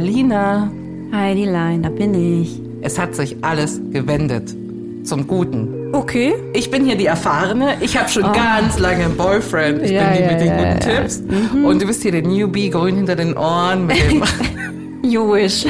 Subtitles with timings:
[0.00, 0.70] Lina,
[1.12, 2.58] Heidi Lein, da bin ich.
[2.80, 4.54] es hat sich alles gewendet.
[5.04, 5.90] Zum Guten.
[5.92, 6.34] Okay.
[6.54, 7.74] Ich bin hier die Erfahrene.
[7.80, 9.82] Ich habe schon ganz lange einen Boyfriend.
[9.82, 10.80] Ich Ja, bin die ja, mit den ja, guten.
[10.80, 11.22] Tipps.
[11.64, 13.86] Und du bist hier der Newbie, grün hinter den Ohren.
[13.86, 14.22] Mit dem
[15.02, 15.66] Jewish.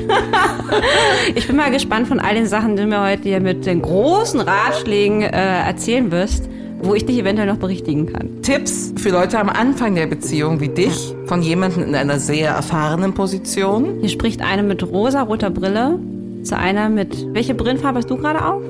[1.35, 3.83] ich bin mal gespannt von all den Sachen, die du mir heute hier mit den
[3.83, 5.31] großen Ratschlägen äh,
[5.67, 6.49] erzählen wirst,
[6.83, 8.43] wo ich dich eventuell noch berichtigen kann.
[8.43, 13.13] Tipps für Leute am Anfang der Beziehung wie dich, von jemandem in einer sehr erfahrenen
[13.15, 13.99] Position.
[14.01, 15.99] Hier spricht eine mit rosa-roter Brille
[16.43, 17.27] zu einer mit...
[17.35, 18.63] Welche Brillenfarbe hast du gerade auf?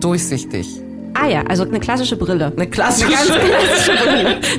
[0.00, 0.68] Durchsichtig.
[1.14, 2.52] Ah ja, also eine klassische Brille.
[2.56, 3.12] Eine klassische,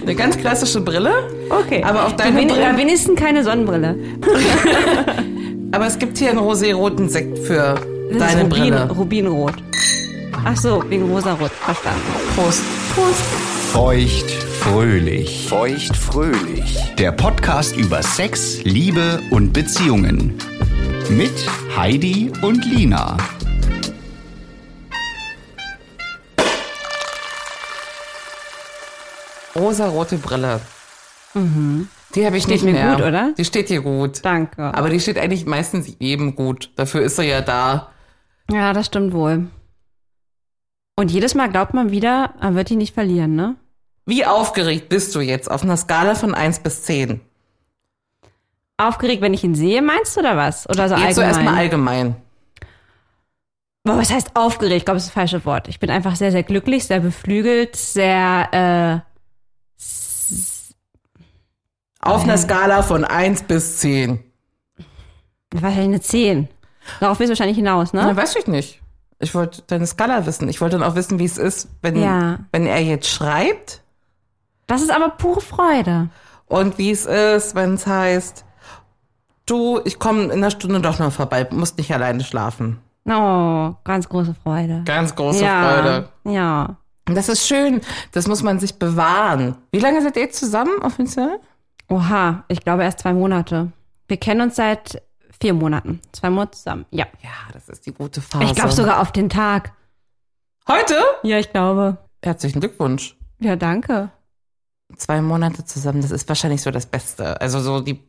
[0.03, 1.11] eine ganz klassische Brille.
[1.49, 1.81] Okay.
[1.83, 3.95] Aber auf Du deine wen- Brille- ja, wenigstens keine Sonnenbrille.
[5.71, 7.75] Aber es gibt hier einen roséroten Sekt für
[8.11, 8.89] Das deine ist Rubin, Brille.
[8.95, 9.53] Rubinrot.
[10.45, 11.51] Ach so, wegen rosarot.
[11.51, 12.01] Verstanden.
[12.35, 12.61] Prost.
[13.71, 15.47] Feucht fröhlich.
[15.47, 16.77] Feucht fröhlich.
[16.97, 20.33] Der Podcast über Sex, Liebe und Beziehungen.
[21.09, 21.33] Mit
[21.75, 23.17] Heidi und Lina.
[29.55, 30.59] Rosarote Brille.
[32.15, 32.95] Die habe ich Steht nicht mir mehr.
[32.95, 33.33] gut, oder?
[33.37, 34.19] Die steht dir gut.
[34.23, 34.63] Danke.
[34.73, 36.71] Aber die steht eigentlich meistens jedem gut.
[36.75, 37.89] Dafür ist er ja da.
[38.51, 39.47] Ja, das stimmt wohl.
[40.95, 43.55] Und jedes Mal glaubt man wieder, man wird die nicht verlieren, ne?
[44.05, 47.21] Wie aufgeregt bist du jetzt auf einer Skala von 1 bis 10?
[48.77, 50.67] Aufgeregt, wenn ich ihn sehe, meinst du, oder was?
[50.69, 51.27] Oder so Jetzt so allgemein?
[51.29, 52.15] erstmal allgemein.
[53.85, 54.77] Boah, was heißt aufgeregt?
[54.77, 55.67] Ich glaube, das ist das falsche Wort.
[55.67, 59.13] Ich bin einfach sehr, sehr glücklich, sehr beflügelt, sehr, äh,
[61.99, 64.19] Auf einer Skala von 1 bis 10.
[64.77, 64.83] äh,
[65.51, 66.49] was eine 10.
[66.99, 68.15] Darauf willst du wahrscheinlich hinaus, Na, ne?
[68.17, 68.81] weiß ich nicht.
[69.23, 70.47] Ich wollte deine Skala wissen.
[70.49, 72.39] Ich wollte dann auch wissen, wie es ist, wenn, Ja.
[72.51, 73.81] wenn er jetzt schreibt
[74.67, 76.09] Das ist aber pure Freude.
[76.47, 78.45] und wie es ist, wenn es heißt,
[79.45, 82.79] du, ich komme in einer Stunde doch noch vorbei, musst nicht alleine schlafen.
[83.05, 84.81] Oh, ganz große Freude.
[84.85, 86.09] Ganz große ja, Freude.
[86.25, 86.77] Ja.
[87.07, 87.81] Und das ist schön.
[88.13, 89.55] Das muss man sich bewahren.
[89.71, 91.39] Wie lange seid ihr jetzt zusammen offiziell?
[91.89, 93.73] Oha, ich glaube erst zwei Monate.
[94.07, 95.01] Wir kennen uns seit
[95.39, 96.01] vier Monaten.
[96.11, 96.85] Zwei Monate zusammen.
[96.91, 97.05] Ja.
[97.21, 98.45] Ja, das ist die gute Phase.
[98.45, 99.73] Ich glaube sogar auf den Tag.
[100.67, 100.95] Heute?
[101.23, 101.97] Ja, ich glaube.
[102.23, 103.17] Herzlichen Glückwunsch.
[103.39, 104.11] Ja, danke.
[104.95, 107.41] Zwei Monate zusammen, das ist wahrscheinlich so das Beste.
[107.41, 107.99] Also so die,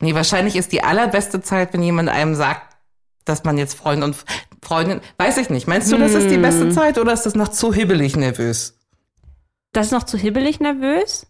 [0.00, 2.76] nee, wahrscheinlich ist die allerbeste Zeit, wenn jemand einem sagt,
[3.24, 4.16] dass man jetzt Freund und
[4.62, 5.68] Freundin, weiß ich nicht.
[5.68, 6.72] Meinst du, das ist die beste Hm.
[6.72, 8.76] Zeit oder ist das noch zu hibbelig nervös?
[9.72, 11.26] Das ist noch zu hibbelig nervös.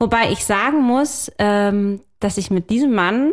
[0.00, 3.32] Wobei ich sagen muss, ähm, dass ich mit diesem Mann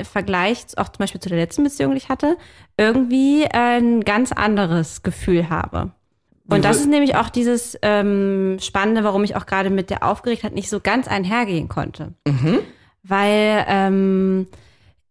[0.00, 2.36] Vergleich auch zum Beispiel zu der letzten Beziehung, die ich hatte,
[2.76, 5.92] irgendwie ein ganz anderes Gefühl habe.
[6.48, 10.52] Und das ist nämlich auch dieses ähm, Spannende, warum ich auch gerade mit der Aufgeregtheit
[10.52, 12.12] nicht so ganz einhergehen konnte.
[13.04, 14.46] Weil ähm,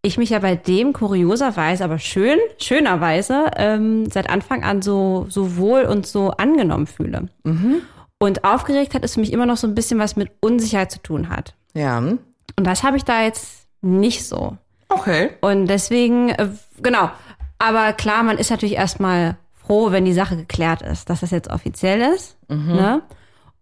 [0.02, 5.56] ich mich ja bei dem kurioserweise, aber schön, schönerweise, ähm, seit Anfang an so, so
[5.56, 7.28] wohl und so angenommen fühle.
[8.18, 11.28] Und Aufgeregtheit ist für mich immer noch so ein bisschen was mit Unsicherheit zu tun
[11.28, 11.54] hat.
[11.74, 11.98] Ja.
[11.98, 12.20] Und
[12.56, 14.56] das habe ich da jetzt nicht so.
[14.94, 15.30] Okay.
[15.40, 16.48] Und deswegen, äh,
[16.82, 17.10] genau.
[17.58, 21.48] Aber klar, man ist natürlich erstmal froh, wenn die Sache geklärt ist, dass das jetzt
[21.50, 22.36] offiziell ist.
[22.48, 23.02] Ne?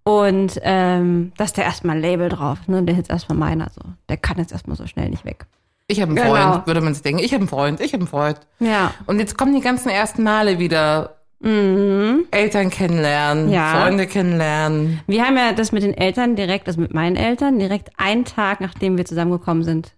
[0.03, 2.83] Und ähm, dass der erstmal ein Label drauf, ne?
[2.83, 3.83] Der ist jetzt erstmal meiner so.
[4.09, 5.45] Der kann jetzt erstmal so schnell nicht weg.
[5.87, 6.53] Ich habe einen Genau.
[6.53, 7.21] Freund, würde man sich denken.
[7.23, 8.41] Ich habe einen Freund, ich habe einen Freund.
[8.61, 8.95] Ja.
[9.07, 11.17] Und jetzt kommen die ganzen ersten Male wieder.
[11.43, 13.53] Eltern kennenlernen, Mhm.
[13.53, 13.81] Ja.
[13.81, 15.01] Freunde kennenlernen.
[15.07, 18.61] Wir haben ja das mit den Eltern direkt, also mit meinen Eltern, direkt einen Tag,
[18.61, 19.93] nachdem wir zusammengekommen sind.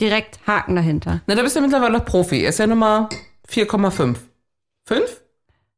[0.00, 1.22] Direkt Haken dahinter.
[1.26, 2.42] Na, da bist du mittlerweile noch Profi.
[2.42, 3.08] Er ist ja Nummer
[3.48, 4.16] 4,5.
[4.86, 5.22] 5?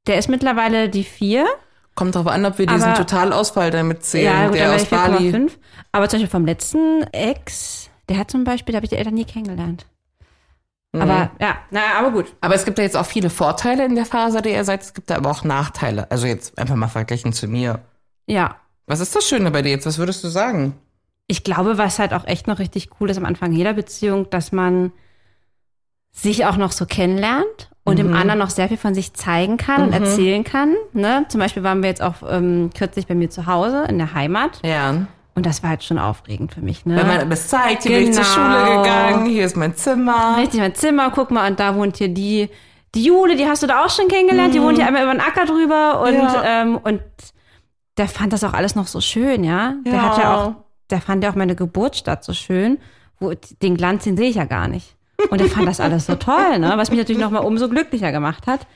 [0.07, 1.47] Der ist mittlerweile die vier.
[1.95, 5.31] Kommt drauf an, ob wir diesen Aber- Totalausfall damit zählen, Ja, gut, der aus Bali.
[5.31, 5.59] 4,5.
[5.93, 9.15] Aber zum Beispiel vom letzten Ex, der hat zum Beispiel, da habe ich die Eltern
[9.15, 9.87] nie kennengelernt.
[10.93, 11.03] Mhm.
[11.03, 12.33] Aber ja, naja, aber gut.
[12.41, 14.83] Aber es gibt ja jetzt auch viele Vorteile in der Phase, die ihr seid.
[14.83, 16.11] Es gibt da aber auch Nachteile.
[16.11, 17.81] Also jetzt einfach mal verglichen zu mir.
[18.27, 18.57] Ja.
[18.87, 19.85] Was ist das Schöne bei dir jetzt?
[19.87, 20.75] Was würdest du sagen?
[21.29, 24.51] Ich glaube, was halt auch echt noch richtig cool ist am Anfang jeder Beziehung, dass
[24.51, 24.93] man
[26.11, 27.97] sich auch noch so kennenlernt und Mhm.
[27.99, 30.75] dem anderen noch sehr viel von sich zeigen kann und erzählen kann.
[30.95, 31.27] Ne?
[31.29, 34.61] Zum Beispiel waren wir jetzt auch ähm, kürzlich bei mir zu Hause in der Heimat
[34.65, 35.07] Ja.
[35.35, 36.87] und das war halt schon aufregend für mich.
[36.87, 36.97] Ne?
[36.97, 38.35] Wenn man das zeigt, hier bin ich zur Genau.
[38.35, 40.39] Schule gegangen, hier ist mein Zimmer.
[40.39, 42.49] Richtig, mein Zimmer, guck mal, und da wohnt hier die,
[42.95, 45.21] die Jule, die hast du da auch schon kennengelernt, die wohnt hier einmal über den
[45.21, 46.21] Acker drüber und, Mhm.
[46.21, 46.43] Ja.
[46.63, 47.01] ähm, und
[47.99, 49.75] der fand das auch alles noch so schön, ja.
[49.85, 50.03] Der Ja.
[50.03, 50.55] hat ja auch,
[50.91, 52.79] der fand ja auch meine Geburtsstadt so schön,
[53.19, 53.33] wo
[53.63, 54.95] den Glanz, den sehe ich ja gar nicht.
[55.31, 56.73] Und er fand das alles so toll, ne?
[56.77, 58.67] Was mich natürlich noch mal umso glücklicher gemacht hat.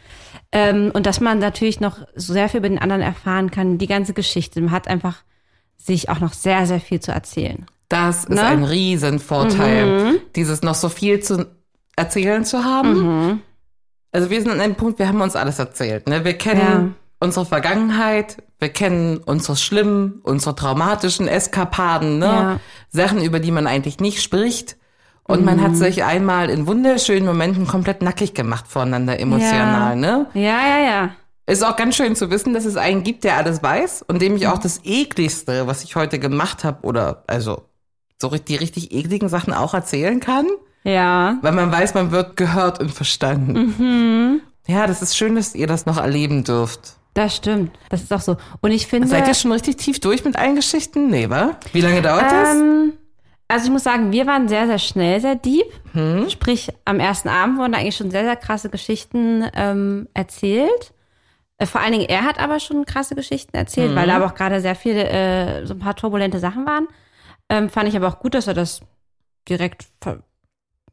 [0.50, 3.86] Ähm, und dass man natürlich noch so sehr viel über den anderen erfahren kann, die
[3.86, 4.60] ganze Geschichte.
[4.60, 5.22] Man hat einfach
[5.76, 7.66] sich auch noch sehr, sehr viel zu erzählen.
[7.88, 8.42] Das ist Ne?
[8.42, 10.20] ein Riesenvorteil.
[10.34, 11.46] Dieses noch so viel zu
[11.96, 13.28] erzählen zu haben.
[13.28, 13.40] Mhm.
[14.10, 16.08] Also wir sind an einem Punkt, wir haben uns alles erzählt.
[16.08, 16.24] Ne?
[16.24, 22.24] Wir kennen unsere Vergangenheit, wir kennen unsere schlimmen, unsere traumatischen Eskapaden, ne?
[22.26, 22.60] Ja.
[22.88, 24.76] Sachen, über die man eigentlich nicht spricht.
[25.24, 29.94] Und man hat sich einmal in wunderschönen Momenten komplett nackig gemacht voneinander emotional, Ja.
[29.96, 30.26] ne?
[30.34, 31.10] Ja, ja, ja.
[31.46, 34.36] Ist auch ganz schön zu wissen, dass es einen gibt, der alles weiß und dem
[34.36, 37.62] ich auch das ekligste, was ich heute gemacht habe, oder also
[38.20, 40.46] so die richtig ekligen Sachen auch erzählen kann,
[40.84, 41.38] Ja.
[41.42, 44.40] weil man weiß, man wird gehört und verstanden.
[44.68, 46.96] Ja, das ist schön, dass ihr das noch erleben dürft.
[47.14, 47.78] Das stimmt.
[47.90, 48.36] Das ist auch so.
[48.62, 49.06] Und ich finde.
[49.08, 51.08] Seid ihr schon richtig tief durch mit allen Geschichten?
[51.10, 51.56] Nee, wa?
[51.72, 52.54] Wie lange dauert das?
[52.56, 52.94] Ähm,
[53.48, 55.66] also ich muss sagen, wir waren sehr, sehr schnell sehr deep.
[55.92, 56.30] Hm?
[56.30, 60.94] Sprich, am ersten Abend wurden eigentlich schon sehr, sehr krasse Geschichten ähm, erzählt.
[61.58, 63.96] Äh, Vor allen Dingen, er hat aber schon krasse Geschichten erzählt, Hm.
[63.96, 66.88] weil da aber auch gerade sehr viele, äh, so ein paar turbulente Sachen waren.
[67.50, 68.80] Ähm, fand ich aber auch gut, dass er das
[69.50, 70.22] direkt ver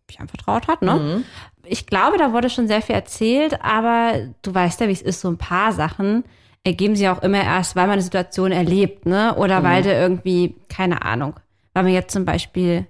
[0.09, 0.81] mich anvertraut hat.
[0.81, 0.95] Ne?
[0.95, 1.25] Mhm.
[1.65, 5.21] Ich glaube, da wurde schon sehr viel erzählt, aber du weißt ja, wie es ist,
[5.21, 6.23] so ein paar Sachen
[6.63, 9.35] ergeben sich auch immer erst, weil man eine Situation erlebt, ne?
[9.35, 11.35] Oder weil du irgendwie, keine Ahnung,
[11.73, 12.85] weil man jetzt zum Beispiel,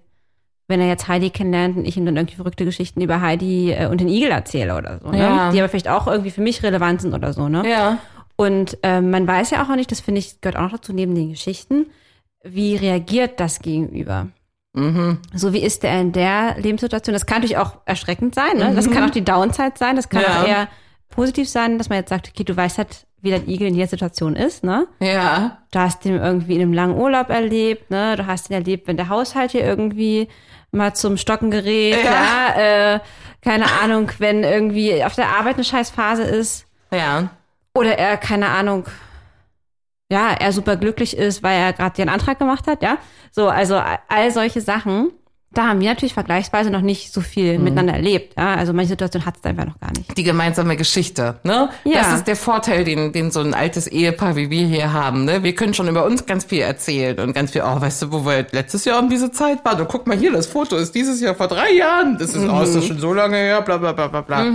[0.68, 3.88] wenn er jetzt Heidi kennenlernt und ich ihm dann irgendwie verrückte Geschichten über Heidi äh,
[3.88, 5.20] und den Igel erzähle oder so, ne?
[5.20, 5.52] Ja.
[5.52, 7.64] Die aber vielleicht auch irgendwie für mich relevant sind oder so, ne?
[7.70, 8.00] Ja.
[8.36, 10.94] Und ähm, man weiß ja auch noch nicht, das finde ich, gehört auch noch dazu,
[10.94, 11.88] neben den Geschichten,
[12.44, 14.28] wie reagiert das Gegenüber?
[14.74, 17.14] So wie ist der in der Lebenssituation?
[17.14, 18.74] Das kann natürlich auch erschreckend sein, ne?
[18.76, 20.42] Das kann auch die Downside sein, das kann Ja.
[20.44, 20.68] auch eher
[21.10, 23.88] positiv sein, dass man jetzt sagt, okay, du weißt halt, wie dein Igel in der
[23.88, 24.88] Situation ist, ne?
[25.02, 25.58] Ja.
[25.72, 28.16] Du hast ihn irgendwie in einem langen Urlaub erlebt, ne?
[28.16, 30.30] Du hast ihn erlebt, wenn der Haushalt hier irgendwie
[30.72, 33.00] mal zum Stocken gerät, ja, äh,
[33.44, 36.68] keine Ahnung, wenn irgendwie auf der Arbeit eine Scheißphase ist.
[36.94, 37.30] Ja.
[37.74, 38.86] Oder er, keine Ahnung,
[40.12, 42.98] ja, er super glücklich ist, weil er gerade den Antrag gemacht hat, ja.
[43.32, 43.76] So, also
[44.08, 45.12] all solche Sachen,
[45.52, 47.64] da haben wir natürlich vergleichsweise noch nicht so viel Mhm.
[47.64, 48.54] miteinander erlebt, ja.
[48.56, 50.16] Also manche Situation hat es einfach noch gar nicht.
[50.18, 51.70] Die gemeinsame Geschichte, ne?
[51.86, 51.94] Ja.
[52.04, 55.42] Das ist der Vorteil, den, den so ein altes Ehepaar wie wir hier haben, ne?
[55.44, 58.26] Wir können schon über uns ganz viel erzählen und ganz viel, oh, weißt du, wo
[58.26, 59.82] wir letztes Jahr um diese Zeit waren?
[59.82, 62.18] Und guck mal hier, das Foto ist dieses Jahr vor drei Jahren.
[62.20, 64.46] Das ist, oh, ist das schon so lange her, bla, bla, bla, bla, bla.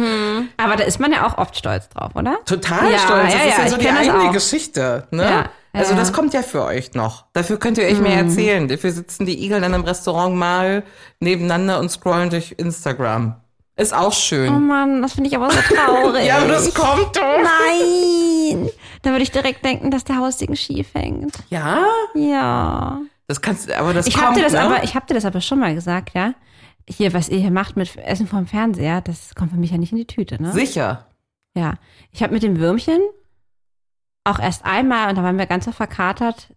[0.57, 2.37] Aber da ist man ja auch oft stolz drauf, oder?
[2.47, 3.25] Total Ja, stolz.
[3.25, 4.33] Das ja, ist ja, ja so die eigene auch.
[4.33, 5.23] Geschichte, ne?
[5.25, 5.45] Ja,
[5.75, 5.97] Also ja.
[5.97, 5.99] Mhm.
[6.01, 7.27] das kommt ja für euch noch.
[7.33, 8.69] Dafür könnt ihr euch mehr erzählen.
[8.69, 10.85] Dafür sitzen die Igel in einem Restaurant mal
[11.21, 13.37] nebeneinander und scrollen durch Instagram.
[13.77, 14.67] Ist auch Oh schön.
[14.69, 16.25] Mann, das finde ich aber so traurig.
[16.27, 17.39] ja, aber das kommt doch.
[17.43, 18.71] Nein!
[19.03, 21.37] Da würde ich direkt denken, dass der Haussegen schief hängt.
[21.51, 21.85] Ja,
[22.15, 23.01] Ja.
[23.27, 24.61] das kannst du, aber das Ich kommt, habe dir das ne?
[24.61, 26.35] aber, ich habe dir das aber schon mal gesagt, ja.
[26.89, 29.91] Hier, was ihr hier macht mit Essen vom Fernseher, das kommt für mich ja nicht
[29.91, 30.53] in die Tüte, ne?
[30.53, 31.07] Sicher.
[31.57, 31.75] Ja.
[32.13, 33.01] Ich habe mit dem Würmchen
[34.25, 36.49] auch erst einmal, und da waren wir ganz so verkatert,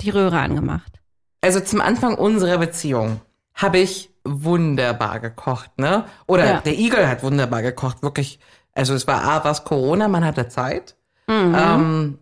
[0.00, 1.00] die Röhre angemacht.
[1.40, 3.20] Also zum Anfang unserer Beziehung
[3.54, 6.04] habe ich wunderbar gekocht, ne?
[6.26, 6.60] Oder Ja.
[6.60, 8.38] der Igel hat wunderbar gekocht, wirklich.
[8.74, 10.96] Also es war A, was Corona, man hatte Zeit.
[11.26, 11.54] Mhm.
[11.58, 12.18] Ähm,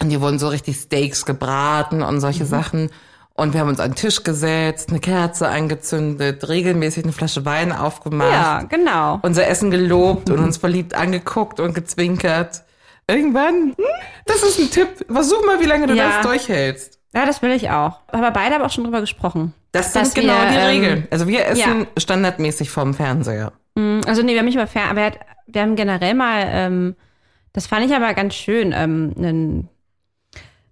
[0.00, 2.48] und die wurden so richtig Steaks gebraten und solche Mhm.
[2.48, 2.90] Sachen.
[3.34, 7.72] Und wir haben uns an den Tisch gesetzt, eine Kerze angezündet, regelmäßig eine Flasche Wein
[7.72, 9.18] aufgemacht, Ja, genau.
[9.22, 12.62] unser Essen gelobt und uns verliebt angeguckt und gezwinkert.
[13.08, 13.84] Irgendwann, hm,
[14.26, 14.88] das ist ein Tipp.
[15.10, 16.08] Versuch mal, wie lange du Ja.
[16.08, 16.98] das durchhältst.
[17.14, 18.00] Ja, das will ich auch.
[18.08, 19.54] Aber beide haben auch schon drüber gesprochen.
[19.72, 21.08] Das sind genau wir, die ähm, Regeln.
[21.10, 21.86] Also wir essen ja.
[21.96, 23.52] standardmäßig vorm Fernseher.
[23.74, 25.12] Mm, Also nee, wir haben nicht über Fern, aber er
[25.50, 26.96] wir haben generell mal, ähm,
[27.54, 29.68] das fand ich aber ganz schön, ähm, nen,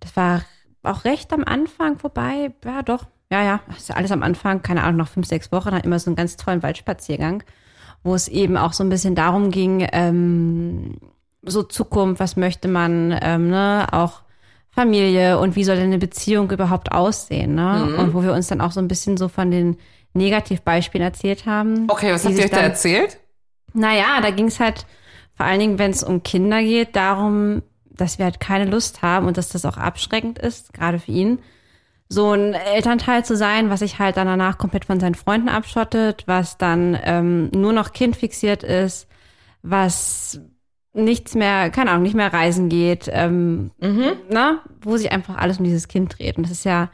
[0.00, 0.42] das war
[0.82, 4.62] auch recht am Anfang vorbei, ja doch, ja, ja, das ist ja alles am Anfang,
[4.62, 7.42] keine Ahnung, noch fünf, sechs Wochen, dann immer so einen ganz tollen Waldspaziergang,
[8.04, 10.98] wo es eben auch so ein bisschen darum ging, ähm,
[11.46, 14.22] so Zukunft, was möchte man, ähm, ne, auch
[14.70, 17.96] Familie und wie soll denn eine Beziehung überhaupt aussehen, ne?
[17.98, 19.78] Und wo wir uns dann auch so ein bisschen so von den
[20.12, 21.86] Negativbeispielen erzählt haben.
[21.88, 23.18] Okay, was habt ihr euch da dann- erzählt?
[23.72, 24.86] naja, da ging es halt
[25.34, 29.26] vor allen Dingen, wenn es um Kinder geht, darum, dass wir halt keine Lust haben
[29.26, 31.38] und dass das auch abschreckend ist, gerade für ihn,
[32.08, 36.22] so ein Elternteil zu sein, was sich halt dann danach komplett von seinen Freunden abschottet,
[36.26, 39.08] was dann ähm, nur noch kindfixiert ist,
[39.62, 40.40] was
[40.96, 43.70] nichts mehr, keine Ahnung, nicht mehr reisen geht, ähm,
[44.30, 44.58] ne?
[44.80, 46.36] wo sich einfach alles um dieses Kind dreht.
[46.36, 46.90] Und das ist ja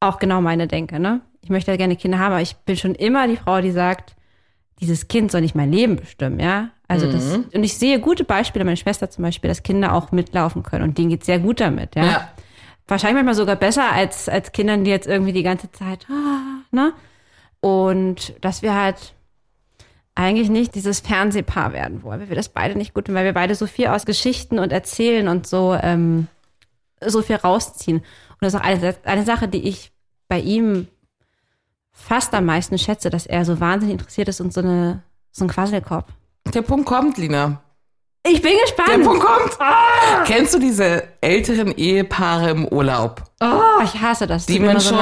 [0.00, 1.20] auch genau meine Denke, ne?
[1.42, 4.14] Ich möchte ja gerne Kinder haben, aber ich bin schon immer die Frau, die sagt,
[4.80, 6.70] dieses Kind soll nicht mein Leben bestimmen, ja.
[6.86, 10.62] Also das, und ich sehe gute Beispiele, meine Schwester zum Beispiel, dass Kinder auch mitlaufen
[10.62, 12.04] können und denen geht's sehr gut damit, ja.
[12.04, 12.28] Ja.
[12.86, 16.92] Wahrscheinlich manchmal sogar besser als, als Kindern, die jetzt irgendwie die ganze Zeit, ah, ne?
[17.60, 19.14] Und dass wir halt
[20.18, 23.32] eigentlich nicht dieses Fernsehpaar werden wollen, weil wir das beide nicht gut finden, weil wir
[23.34, 26.26] beide so viel aus Geschichten und Erzählen und so, ähm,
[27.00, 27.98] so viel rausziehen.
[27.98, 28.04] Und
[28.40, 29.92] das ist auch eine, eine Sache, die ich
[30.26, 30.88] bei ihm
[31.92, 35.48] fast am meisten schätze, dass er so wahnsinnig interessiert ist und so, eine, so ein
[35.48, 36.10] Quasselkopf.
[36.52, 37.62] Der Punkt kommt, Lina.
[38.26, 39.04] Ich bin Der gespannt.
[39.04, 39.58] Punkt kommt.
[40.26, 43.22] Kennst du diese älteren Ehepaare im Urlaub?
[43.40, 44.46] Oh, ich hasse das.
[44.46, 44.98] die man schon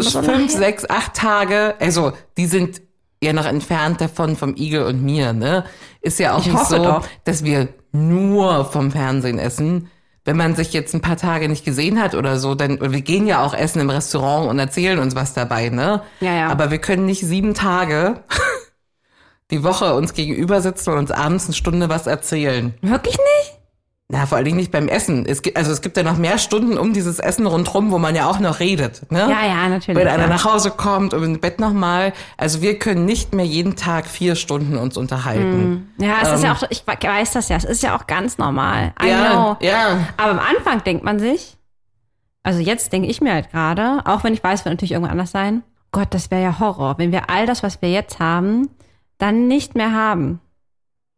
[0.00, 0.50] so fünf, leid.
[0.50, 2.80] sechs, acht Tage, also die sind
[3.22, 5.64] ja noch entfernt davon vom Igel und mir, ne?
[6.00, 7.06] Ist ja auch Ich nicht so, doch.
[7.24, 9.90] dass wir nur vom Fernsehen essen.
[10.24, 13.26] Wenn man sich jetzt ein paar Tage nicht gesehen hat oder so, dann, wir gehen
[13.26, 16.02] ja auch essen im Restaurant und erzählen uns was dabei, ne?
[16.20, 16.48] Ja, ja.
[16.48, 18.22] Aber wir können nicht sieben Tage
[19.50, 22.74] die Woche uns gegenüber sitzen und uns abends eine Stunde was erzählen.
[22.82, 23.57] Wirklich nicht?
[24.10, 25.26] Na, vor allen Dingen nicht beim Essen.
[25.26, 28.14] Es gibt, also es gibt ja noch mehr Stunden um dieses Essen rundherum, wo man
[28.14, 29.02] ja auch noch redet.
[29.12, 29.18] Ne?
[29.18, 30.00] Ja, ja, natürlich.
[30.00, 30.28] Wenn einer ja.
[30.30, 32.14] nach Hause kommt und im Bett nochmal.
[32.38, 35.92] Also wir können nicht mehr jeden Tag vier Stunden uns unterhalten.
[35.98, 36.56] Ja, es ist ja Ähm.
[36.56, 38.94] auch, ich weiß das ja, es ist ja auch ganz normal.
[39.02, 39.56] I Ja, know.
[39.60, 40.08] ja.
[40.16, 41.58] Aber am Anfang denkt man sich,
[42.42, 45.32] also jetzt denke ich mir halt gerade, auch wenn ich weiß, wird natürlich irgendwann anders
[45.32, 45.62] sein,
[45.92, 48.70] Gott, das wäre ja Horror, wenn wir all das, was wir jetzt haben,
[49.18, 50.40] dann nicht mehr haben.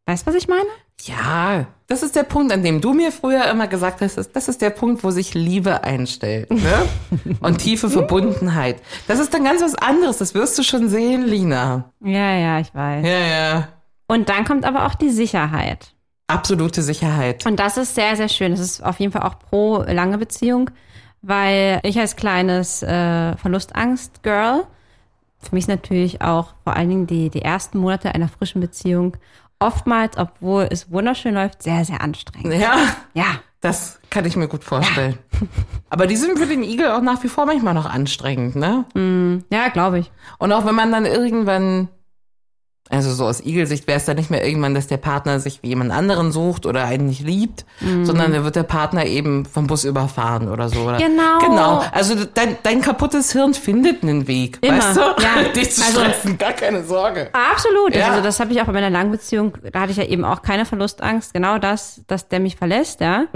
[0.07, 0.67] Weißt du, was ich meine?
[1.05, 4.61] Ja, das ist der Punkt, an dem du mir früher immer gesagt hast, das ist
[4.61, 6.51] der Punkt, wo sich Liebe einstellt.
[6.51, 6.89] Ne?
[7.41, 8.81] Und tiefe Verbundenheit.
[9.09, 11.91] Das ist dann ganz was anderes, das wirst du schon sehen, Lina.
[12.01, 13.05] Ja, ja, ich weiß.
[13.05, 13.69] Ja, ja.
[14.07, 15.95] Und dann kommt aber auch die Sicherheit.
[16.27, 17.47] Absolute Sicherheit.
[17.47, 18.53] Und das ist sehr, sehr schön.
[18.53, 20.71] Das ist auf jeden Fall auch pro lange Beziehung,
[21.23, 24.65] weil ich als kleines äh, Verlustangst-Girl,
[25.41, 29.17] für mich ist natürlich auch vor allen Dingen die, die ersten Monate einer frischen Beziehung
[29.61, 32.55] oftmals, obwohl es wunderschön läuft, sehr, sehr anstrengend.
[32.55, 32.77] Ja,
[33.15, 33.27] Ja,
[33.61, 35.19] das kann ich mir gut vorstellen.
[35.91, 38.85] Aber die sind für den Igel auch nach wie vor manchmal noch anstrengend, ne?
[39.53, 40.11] ja, glaube ich.
[40.39, 41.89] Und auch wenn man dann irgendwann,
[42.91, 45.69] also so aus Igelsicht wäre es dann nicht mehr irgendwann, dass der Partner sich wie
[45.69, 48.05] jemand anderen sucht oder einen nicht liebt, Mhm.
[48.05, 50.83] sondern dann wird der Partner eben vom Bus überfahren oder so.
[50.83, 51.39] Oder Genau.
[51.39, 51.83] Genau.
[51.93, 55.01] Also dein, dein kaputtes Hirn findet einen Weg, Immer, weißt du?
[55.01, 55.49] ja.
[55.55, 57.31] Dich zu Also- stressen, gar keine Sorge.
[57.33, 57.95] Absolut.
[57.95, 58.11] Ja.
[58.11, 60.43] Also das habe ich auch bei meiner langen Beziehung, da hatte ich ja eben auch
[60.43, 63.27] keine Verlustangst, genau das, dass der mich verlässt, ja.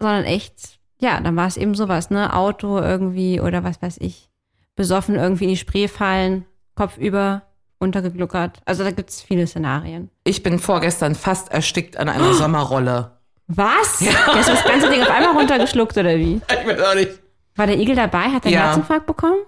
[0.00, 2.34] Sondern echt, ja, dann war es eben sowas, ne?
[2.34, 4.30] Auto irgendwie oder was weiß ich.
[4.76, 6.44] Besoffen irgendwie in die Spree fallen,
[6.76, 7.42] Kopf über,
[7.78, 8.58] untergegluckert.
[8.64, 10.10] Also da gibt's viele Szenarien.
[10.24, 13.12] Ich bin vorgestern fast erstickt an einer Sommerrolle.
[13.46, 14.00] Was?
[14.00, 14.10] Ja.
[14.26, 16.40] Hast du das ganze Ding auf einmal runtergeschluckt oder wie?
[16.50, 17.10] Ich weiß auch nicht.
[17.56, 18.24] War der Igel dabei?
[18.24, 18.66] Hat er einen Ja.
[18.66, 19.38] Herzinfarkt bekommen?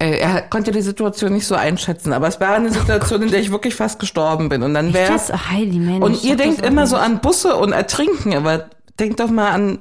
[0.00, 3.40] Äh, Er konnte die Situation nicht so einschätzen, aber es war eine Situation, in der
[3.40, 4.62] ich wirklich fast gestorben bin.
[4.64, 6.04] Und dann wäre oh.
[6.04, 9.78] Und ihr denkt immer so an Busse und Ertrinken, aber denkt doch mal an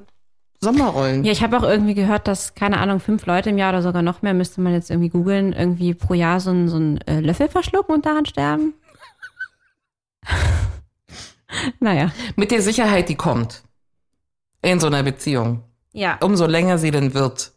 [0.64, 1.24] Sommerrollen.
[1.24, 4.02] Ja, ich habe auch irgendwie gehört, dass, keine Ahnung, fünf Leute im Jahr oder sogar
[4.02, 7.20] noch mehr, müsste man jetzt irgendwie googeln, irgendwie pro Jahr so einen so einen, äh,
[7.20, 8.74] Löffel verschlucken und daran sterben.
[11.80, 12.12] naja.
[12.36, 13.64] Mit der Sicherheit, die kommt.
[14.62, 15.64] In so einer Beziehung.
[15.92, 16.18] Ja.
[16.22, 17.52] Umso länger sie denn wird.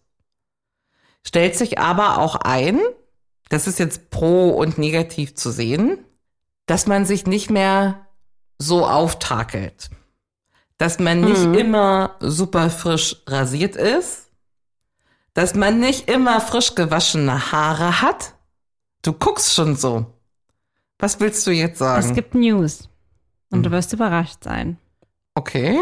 [1.22, 2.78] Stellt sich aber auch ein,
[3.48, 5.98] das ist jetzt pro und negativ zu sehen,
[6.66, 8.06] dass man sich nicht mehr
[8.58, 9.90] so auftakelt.
[10.78, 14.30] Dass man nicht immer super frisch rasiert ist.
[15.34, 18.34] Dass man nicht immer frisch gewaschene Haare hat.
[19.02, 20.06] Du guckst schon so.
[20.98, 22.06] Was willst du jetzt sagen?
[22.06, 22.88] Es gibt News.
[23.50, 24.78] Und du wirst überrascht sein.
[25.34, 25.80] okay.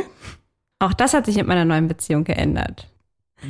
[0.80, 2.88] Auch das hat sich mit meiner neuen Beziehung geändert.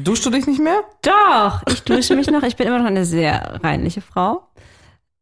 [0.05, 0.83] Duschst du dich nicht mehr?
[1.03, 2.43] Doch, ich dusche mich noch.
[2.47, 4.47] Ich bin immer noch eine sehr reinliche Frau.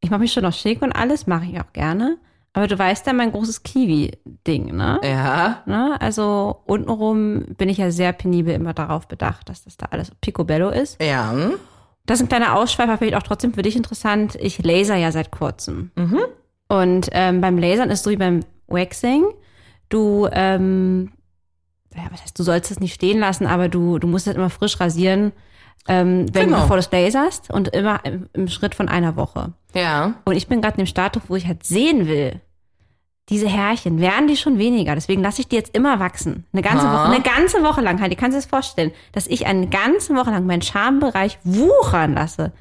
[0.00, 2.18] Ich mache mich schon noch schick und alles, mache ich auch gerne.
[2.54, 5.00] Aber du weißt ja mein großes Kiwi-Ding, ne?
[5.02, 5.62] Ja.
[5.64, 5.96] Ne?
[6.00, 10.68] Also untenrum bin ich ja sehr penibel immer darauf bedacht, dass das da alles picobello
[10.68, 11.02] ist.
[11.02, 11.34] Ja.
[12.04, 14.36] Das ist ein kleiner Ausschweifer, vielleicht auch trotzdem für dich interessant.
[14.40, 15.92] Ich laser ja seit kurzem.
[16.68, 19.24] Und ähm, beim Lasern ist so wie beim Waxing.
[19.88, 21.12] Du, ähm,
[21.94, 24.50] ja, was heißt, du sollst es nicht stehen lassen, aber du, du musst es immer
[24.50, 25.32] frisch rasieren,
[25.88, 26.60] ähm, wenn, Genau.
[26.62, 29.52] bevor du es laserst und immer im, im Schritt von einer Woche.
[29.74, 30.14] Ja.
[30.24, 32.40] Und ich bin gerade in dem Status, wo ich halt sehen will,
[33.28, 34.94] diese Härchen, werden die schon weniger.
[34.94, 36.44] Deswegen lasse ich die jetzt immer wachsen.
[36.52, 36.92] Eine ganze Ah.
[37.04, 38.00] Woche, eine ganze Woche lang.
[38.00, 42.14] Heidi, kannst du dir das vorstellen, dass ich eine ganze Woche lang meinen Schambereich wuchern
[42.14, 42.52] lasse.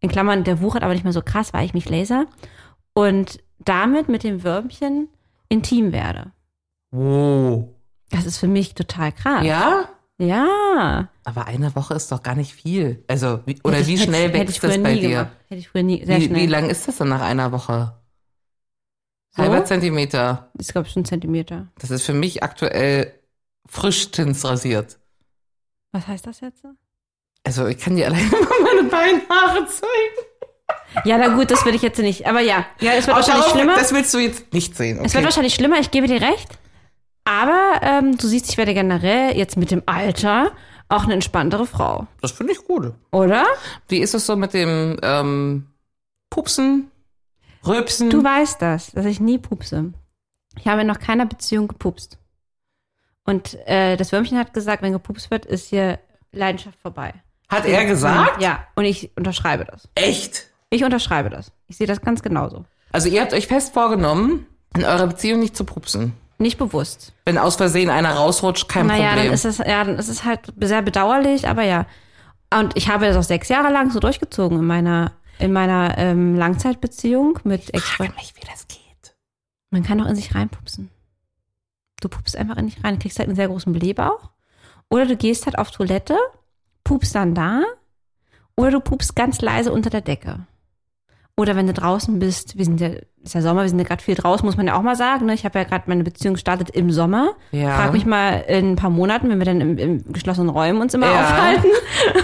[0.00, 2.26] In Klammern, der wuchert aber nicht mehr so krass, weil ich mich laser.
[2.94, 5.08] Und damit mit dem Würmchen
[5.48, 6.32] intim werde.
[6.90, 7.68] Wow.
[8.10, 9.44] Das ist für mich total krass.
[9.46, 9.84] Ja?
[10.18, 11.08] Ja.
[11.24, 13.04] Aber eine Woche ist doch gar nicht viel.
[13.08, 15.08] Also, wie, oder Hätte wie ich- schnell ich wächst das bei dir?
[15.08, 15.28] Gemacht.
[15.48, 16.40] Hätte ich früher nie, sehr Wie, schnell.
[16.42, 17.96] wie lang ist das dann nach einer Woche?
[19.30, 19.42] So?
[19.42, 20.50] Halber Zentimeter.
[20.54, 21.68] Das ist, glaube ich, schon Zentimeter.
[21.78, 23.12] Das ist für mich aktuell
[23.66, 24.98] frischstens rasiert.
[25.92, 26.62] Was heißt das jetzt?
[27.44, 31.04] Also, ich kann dir alleine mal meine Beinhaare zeigen.
[31.04, 32.26] Ja, na gut, das will ich jetzt nicht.
[32.26, 33.74] Aber ja, ja, es wird Auch wahrscheinlich darauf- schlimmer.
[33.76, 34.98] Das willst du jetzt nicht sehen.
[34.98, 35.06] Okay.
[35.06, 36.48] Es wird wahrscheinlich schlimmer, ich gebe dir recht.
[37.24, 40.52] Aber ähm, du siehst, ich werde generell jetzt mit dem Alter
[40.88, 42.92] auch eine entspanntere Frau, Das finde ich gut.
[43.12, 43.44] oder?
[43.88, 45.66] Wie ist es so mit dem ähm,
[46.30, 46.90] Pupsen,
[47.66, 48.10] Rülpsen?
[48.10, 49.92] Du weißt das, dass ich nie pupse.
[50.58, 52.18] Ich habe in noch keiner Beziehung gepupst.
[53.24, 55.98] Und äh, das Würmchen hat gesagt, wenn gepupst wird, ist hier
[56.32, 57.14] Leidenschaft vorbei.
[57.48, 58.42] Hat er gesagt?
[58.42, 59.88] Ja, und ich unterschreibe das.
[59.94, 60.48] Echt?
[60.70, 61.52] Ich unterschreibe das.
[61.68, 62.64] Ich sehe das ganz genauso.
[62.90, 66.14] Also ihr habt euch fest vorgenommen, in eurer Beziehung nicht zu pupsen.
[66.42, 67.12] Nicht bewusst.
[67.24, 69.26] Wenn aus Versehen einer rausrutscht, kein naja, Problem.
[69.26, 71.86] dann ist es, ja, dann ist es halt sehr bedauerlich, aber ja.
[72.52, 76.34] Und ich habe das auch sechs Jahre lang so durchgezogen in meiner, in meiner ähm,
[76.36, 77.98] Langzeitbeziehung mit Ex.
[77.98, 79.14] Mich, wie das geht.
[79.70, 80.90] Man kann doch in sich reinpupsen.
[82.00, 84.30] Du pupst einfach in dich rein, kriegst halt einen sehr großen Blähbauch.
[84.90, 86.18] Oder du gehst halt auf Toilette,
[86.82, 87.62] pupst dann da.
[88.56, 90.40] Oder du pupst ganz leise unter der Decke.
[91.38, 92.90] Oder wenn du draußen bist, wir sind ja,
[93.22, 95.26] ist ja Sommer, wir sind ja gerade viel draußen, muss man ja auch mal sagen.
[95.26, 95.34] Ne?
[95.34, 97.32] Ich habe ja gerade meine Beziehung gestartet im Sommer.
[97.52, 97.76] Ja.
[97.76, 100.92] Frag mich mal in ein paar Monaten, wenn wir dann im, im geschlossenen Räumen uns
[100.92, 101.20] immer Ja.
[101.22, 101.68] aufhalten.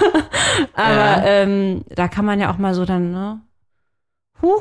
[0.74, 1.22] Aber Ja.
[1.24, 3.40] ähm, da kann man ja auch mal so dann, ne?
[4.42, 4.60] Huh,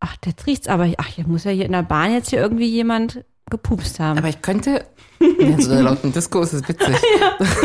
[0.00, 0.88] ach, der riecht's aber.
[0.96, 4.18] Ach, hier muss ja hier in der Bahn jetzt hier irgendwie jemand gepupst haben.
[4.18, 4.86] Aber ich könnte.
[5.18, 6.96] In so einer lauten Disco ist es witzig.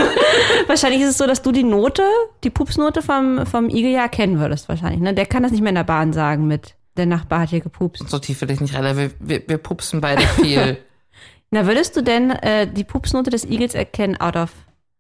[0.68, 2.04] wahrscheinlich ist es so, dass du die Note,
[2.44, 5.02] die Pupsnote vom, vom Igel ja kennen würdest, wahrscheinlich.
[5.02, 5.16] Ne?
[5.16, 8.08] Der kann das nicht mehr in der Bahn sagen mit, der Nachbar hat hier gepupst.
[8.10, 8.96] So tief will ich nicht rein.
[8.96, 10.78] Wir, wir, wir pupsen beide viel.
[11.50, 14.52] Na, würdest du denn äh, die Pupsnote des Igels erkennen out of,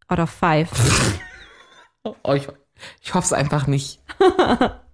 [0.07, 0.69] out of five?
[2.03, 2.47] oh, ich,
[3.01, 3.99] ich hoffe es einfach nicht.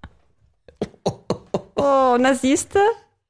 [1.76, 2.80] Oh, na siehste?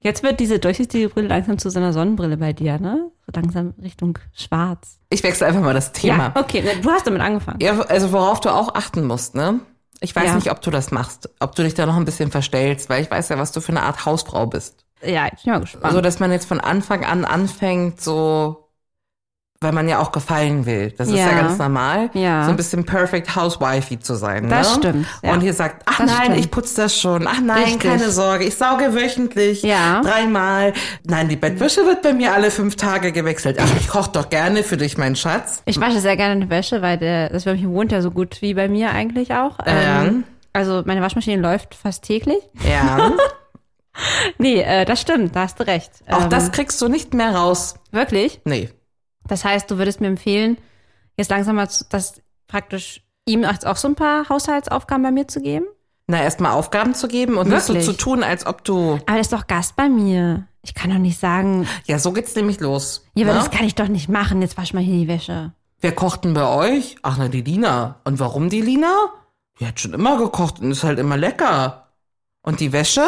[0.04, 3.10] Jetzt wird diese durchsichtige Brille langsam zu so einer Sonnenbrille bei dir, ne?
[3.34, 5.00] Langsam Richtung schwarz.
[5.10, 6.34] Ich wechsle einfach mal das Thema.
[6.36, 7.60] Ja, okay, du hast damit angefangen.
[7.62, 9.62] Ja, also worauf du auch achten musst, ne?
[10.02, 10.36] Ich weiß Ja.
[10.36, 13.10] nicht, ob du das machst, ob du dich da noch ein bisschen verstellst, weil ich
[13.10, 14.84] weiß ja, was du für eine Art Hausfrau bist.
[15.02, 15.86] Ja, ich bin mal gespannt.
[15.86, 18.63] Also, dass man jetzt von Anfang an anfängt, so,
[19.64, 20.92] weil man ja auch gefallen will.
[20.98, 21.40] Das ist ja Ja.
[21.42, 22.10] ganz normal.
[22.14, 22.44] Ja.
[22.46, 24.50] So ein bisschen perfect housewifey zu sein.
[24.50, 24.84] Das ne?
[24.84, 25.34] stimmt, ja.
[25.34, 26.40] Und hier sagt, ach Das nein, stimmt.
[26.40, 27.28] ich putze das schon.
[27.28, 27.82] Ach nein, Richtig.
[27.90, 29.64] keine Sorge, ich sauge wöchentlich.
[29.64, 30.02] Ja.
[30.02, 30.74] Dreimal.
[31.06, 33.58] Nein, die Bettwäsche wird bei mir alle fünf Tage gewechselt.
[33.62, 35.64] Ach, ich koche doch gerne für dich, mein Schatz.
[35.66, 38.54] Ich wasche sehr gerne eine Wäsche, weil der, das Würmchen wohnt ja so gut wie
[38.54, 39.58] bei mir eigentlich auch.
[39.66, 42.40] Ähm, also meine Waschmaschine läuft fast täglich.
[42.70, 43.12] Ja.
[44.40, 45.92] Nee, äh, das stimmt, da hast du recht.
[46.10, 47.76] Auch Ähm, das kriegst du nicht mehr raus.
[47.92, 48.42] Wirklich?
[48.44, 48.70] Nee.
[49.28, 50.58] Das heißt, du würdest mir empfehlen,
[51.18, 55.42] jetzt langsam mal das praktisch ihm jetzt auch so ein paar Haushaltsaufgaben bei mir zu
[55.42, 55.66] geben?
[56.08, 57.86] Na, erstmal Aufgaben zu geben und nicht Wirklich?
[57.86, 58.94] so zu tun, als ob du.
[59.06, 60.48] Aber der ist doch Gast bei mir.
[60.62, 63.06] Ich kann doch nicht sagen, Ja, so geht's nämlich los.
[63.16, 63.40] ja, aber ne?
[63.40, 64.42] das kann ich doch nicht machen.
[64.42, 65.54] Jetzt wasch mal hier die Wäsche.
[65.80, 66.98] Wer kocht denn bei euch?
[67.04, 68.00] Ach, na, die Lina.
[68.04, 68.94] Und warum die Lina?
[69.60, 71.88] Die hat schon immer gekocht und ist halt immer lecker.
[72.42, 73.06] Und die Wäsche?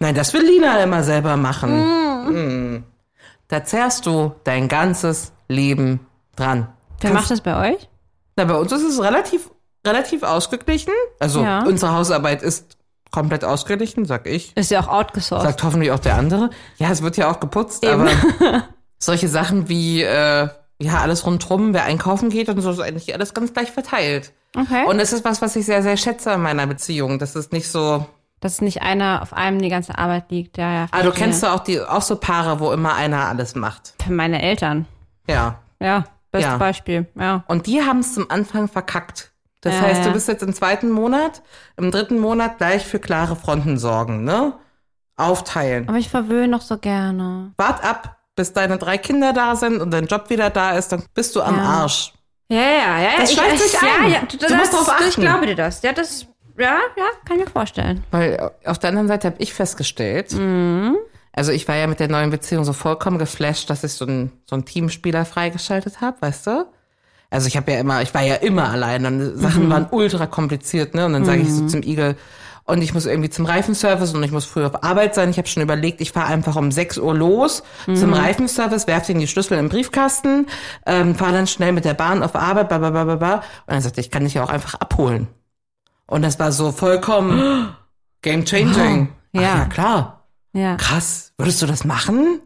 [0.00, 1.70] Nein, das will Lina immer selber machen.
[2.26, 2.84] Hm.
[3.52, 6.00] Da zerrst du dein ganzes Leben
[6.36, 6.68] dran.
[7.00, 7.86] Wer Kannst- macht das bei euch?
[8.36, 9.50] Na, bei uns ist es relativ,
[9.86, 10.94] relativ ausgeglichen.
[11.18, 11.62] Also, Ja.
[11.64, 12.78] unsere Hausarbeit ist
[13.10, 14.56] komplett ausgeglichen, sag ich.
[14.56, 15.46] Ist ja auch outgesourced.
[15.46, 16.48] Sagt hoffentlich auch der andere.
[16.78, 18.00] Ja, es wird ja auch geputzt, Eben.
[18.00, 18.10] aber
[18.98, 20.48] solche Sachen wie, äh,
[20.80, 24.32] ja, alles rundrum, wer einkaufen geht und so ist eigentlich alles ganz gleich verteilt.
[24.56, 24.86] Okay.
[24.86, 27.18] Und es ist was, was ich sehr, sehr schätze in meiner Beziehung.
[27.18, 28.06] Das ist nicht so.
[28.42, 30.58] Dass nicht einer auf einem die ganze Arbeit liegt.
[30.58, 30.86] Ja, ja.
[30.86, 31.12] Du verstehe.
[31.12, 33.94] kennst doch auch die, auch so Paare, wo immer einer alles macht.
[34.10, 34.84] Meine Eltern.
[35.28, 35.60] Ja.
[35.80, 36.58] Ja, bestes Ja.
[36.58, 37.06] Beispiel.
[37.14, 37.44] Ja.
[37.46, 39.32] Und die haben es zum Anfang verkackt.
[39.60, 41.40] Das Ja, heißt, du bist jetzt im zweiten Monat,
[41.76, 44.54] im dritten Monat gleich für klare Fronten sorgen, ne?
[45.16, 45.88] Aufteilen.
[45.88, 47.52] Aber ich verwöhne noch so gerne.
[47.56, 51.04] Wart ab, bis deine drei Kinder da sind und dein Job wieder da ist, dann
[51.14, 51.60] bist du am.
[51.60, 52.12] Arsch.
[52.48, 53.08] Ja, ja, ja.
[53.18, 54.26] Das ich, schleicht sich ja, ein.
[54.28, 55.20] Du musst drauf Ich achten.
[55.20, 55.82] glaube dir das.
[55.82, 56.26] Ja, das,
[56.58, 58.04] ja, ja, kann ich mir vorstellen.
[58.10, 60.96] Weil auf der anderen Seite habe ich festgestellt, Mhm.
[61.32, 64.32] also ich war ja mit der neuen Beziehung so vollkommen geflasht, dass ich so einen
[64.46, 66.66] so einen Teamspieler freigeschaltet habe, weißt du?
[67.30, 69.38] Also ich habe ja immer, ich war ja immer allein und Mhm.
[69.38, 71.06] Sachen waren ultra kompliziert, ne?
[71.06, 72.16] Und dann sage ich so zum Igel,
[72.64, 75.30] und ich muss irgendwie zum Reifenservice und ich muss früh auf Arbeit sein.
[75.30, 77.96] Ich habe schon überlegt, ich fahre einfach um 6 Uhr los Mhm.
[77.96, 80.46] zum Reifenservice, werfe den die Schlüssel im Briefkasten,
[80.86, 83.34] ähm, fahre dann schnell mit der Bahn auf Arbeit, bla bla bla bla bla.
[83.36, 85.26] Und dann sagte ich kann dich ja auch einfach abholen.
[86.12, 87.74] Und das war so vollkommen
[88.22, 89.08] game changing.
[89.08, 89.14] Wow.
[89.36, 89.58] Ach, Ja.
[89.58, 90.26] ja, klar.
[90.52, 90.76] Ja.
[90.76, 91.32] Krass.
[91.38, 92.40] Würdest du das machen?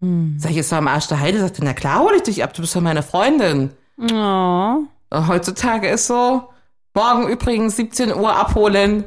[0.00, 0.36] Hm.
[0.38, 1.38] Sag ich, ist doch am Arsch der Heide.
[1.38, 3.70] Sagte, na klar hol ich dich ab, du bist doch meine Freundin.
[3.98, 4.78] Oh.
[5.10, 6.48] Und heutzutage ist so,
[6.94, 9.04] morgen übrigens 17 Uhr abholen.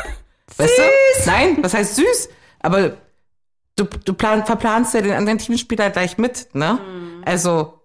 [0.56, 0.82] Weißt du?
[1.30, 2.28] Nein, was heißt süß?
[2.60, 2.92] Aber
[3.76, 6.80] du, du plan, verplanst ja den anderen Teamspieler gleich mit, ne?
[7.26, 7.82] Also,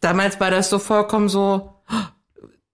[0.00, 1.74] damals war das so vollkommen so,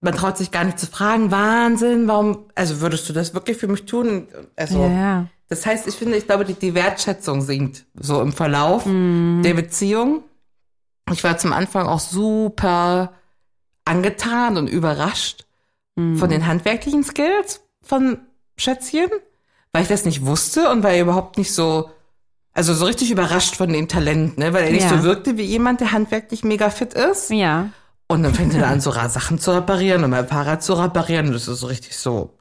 [0.03, 3.69] man traut sich gar nicht zu fragen, Wahnsinn, warum, also würdest du das wirklich für
[3.69, 4.29] mich tun?
[4.57, 8.85] Also, Ja, das heißt, ich finde, ich glaube, die, die Wertschätzung sinkt so im Verlauf
[8.85, 10.25] der Beziehung.
[11.13, 13.13] Ich war zum Anfang auch super
[13.85, 15.47] angetan und überrascht
[15.95, 16.17] Mhm.
[16.17, 18.19] von den handwerklichen Skills von
[18.57, 19.11] Schätzchen,
[19.75, 21.91] weil ich das nicht wusste und weil er überhaupt nicht so,
[22.55, 24.97] also so richtig überrascht von dem Talent, ne, weil er nicht Ja.
[24.97, 27.29] so wirkte wie jemand, der handwerklich mega fit ist.
[27.29, 27.69] Ja.
[28.13, 31.29] Und dann fängt er an, so Sachen zu reparieren und mein Fahrrad zu reparieren.
[31.29, 32.37] Und das ist so richtig so,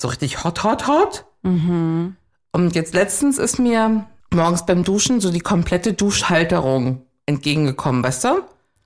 [0.00, 1.24] so richtig hot, hot, hot.
[1.42, 2.14] Mhm.
[2.52, 8.28] Und jetzt letztens ist mir morgens beim Duschen so die komplette Duschhalterung entgegengekommen, weißt du?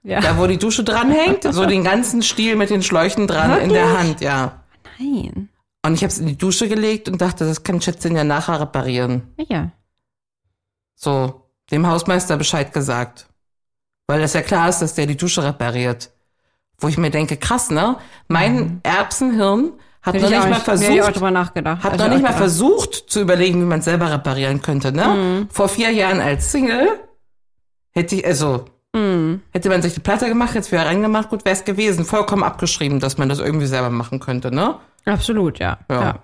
[0.05, 0.20] Ja.
[0.20, 3.98] Da, wo die Dusche dranhängt, so den ganzen Stiel mit den Schläuchen dran in der
[3.98, 4.62] Hand, ja.
[4.98, 5.50] Nein.
[5.85, 8.59] Und ich habe es in die Dusche gelegt und dachte, das kann Schätzchen ja nachher
[8.59, 9.35] reparieren.
[9.48, 9.70] Ja.
[10.94, 13.29] So, dem Hausmeister Bescheid gesagt.
[14.07, 16.11] Weil das ja klar ist, dass der die Dusche repariert.
[16.79, 17.97] Wo ich mir denke, krass, ne?
[18.29, 22.33] Mein Erbsenhirn hat Hätte noch ich nicht mal nicht, versucht, hat Also noch nicht mal
[22.33, 25.07] versucht zu überlegen, wie man es selber reparieren könnte, ne?
[25.07, 25.49] Mhm.
[25.51, 26.88] Vor vier Jahren als Single
[27.90, 29.42] hätte ich, also, Mhm.
[29.53, 32.05] hätte man sich die Platte gemacht, jetzt wieder reingemacht, gut wäre es gewesen.
[32.05, 34.77] Vollkommen abgeschrieben, dass man das irgendwie selber machen könnte, ne?
[35.05, 35.79] Absolut, ja.
[35.90, 36.01] Ja.
[36.01, 36.19] Ja,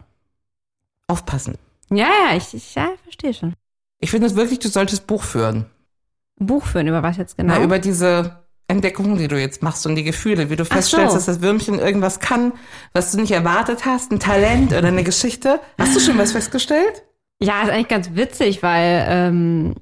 [1.08, 1.58] Aufpassen.
[1.90, 3.54] ja, ja ich, ich ja, verstehe schon.
[3.98, 5.66] Ich finde es wirklich, du solltest Buch führen.
[6.46, 7.54] Buch führen, über was jetzt genau?
[7.56, 11.16] Na, über diese Entdeckungen, die du jetzt machst und die Gefühle, wie du feststellst, so.
[11.16, 12.52] dass das Würmchen irgendwas kann,
[12.92, 15.60] was du nicht erwartet hast, ein Talent oder eine Geschichte.
[15.78, 17.04] Hast du schon was festgestellt?
[17.40, 19.74] Ja, ist eigentlich ganz witzig, weil ähm,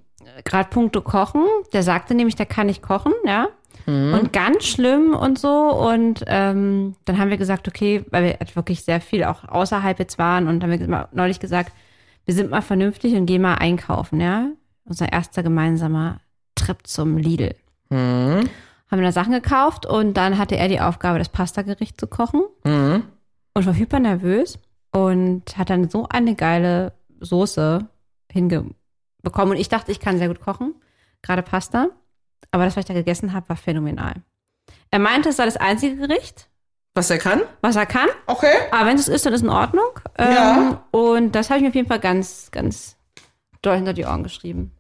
[0.45, 3.49] gerade puncto Kochen, der sagte nämlich, der kann nicht kochen, ja.
[3.87, 5.49] Und ganz schlimm und so.
[5.49, 9.99] Und ähm, dann haben wir gesagt, okay, weil wir halt wirklich sehr viel auch außerhalb
[9.99, 11.73] jetzt waren und haben wir neulich gesagt,
[12.25, 14.47] wir sind mal vernünftig und gehen mal einkaufen, ja.
[14.85, 16.21] Unser erster gemeinsamer
[16.55, 17.55] Trip zum Lidl.
[17.91, 18.49] Mhm.
[18.91, 22.43] Haben da Sachen gekauft und dann hatte er die Aufgabe, das Pastagericht zu kochen.
[22.65, 23.05] Mhm.
[23.55, 24.59] und war hyper nervös
[24.93, 27.87] und hat dann so eine geile Soße
[28.31, 29.53] hingebekommen.
[29.55, 30.75] Und ich dachte, ich kann sehr gut kochen,
[31.23, 31.89] gerade Pasta.
[32.53, 34.15] Aber das, was ich da gegessen habe, war phänomenal.
[34.91, 36.49] Er meinte, es sei das einzige Gericht,
[36.95, 37.43] Was er kann?
[37.61, 38.09] was er kann.
[38.27, 38.53] Okay.
[38.73, 39.91] Aber wenn es ist, dann ist in Ordnung.
[40.19, 40.85] Ähm, Ja.
[40.91, 42.97] Und das habe ich mir auf jeden Fall ganz, ganz
[43.63, 44.73] doll hinter die Ohren geschrieben.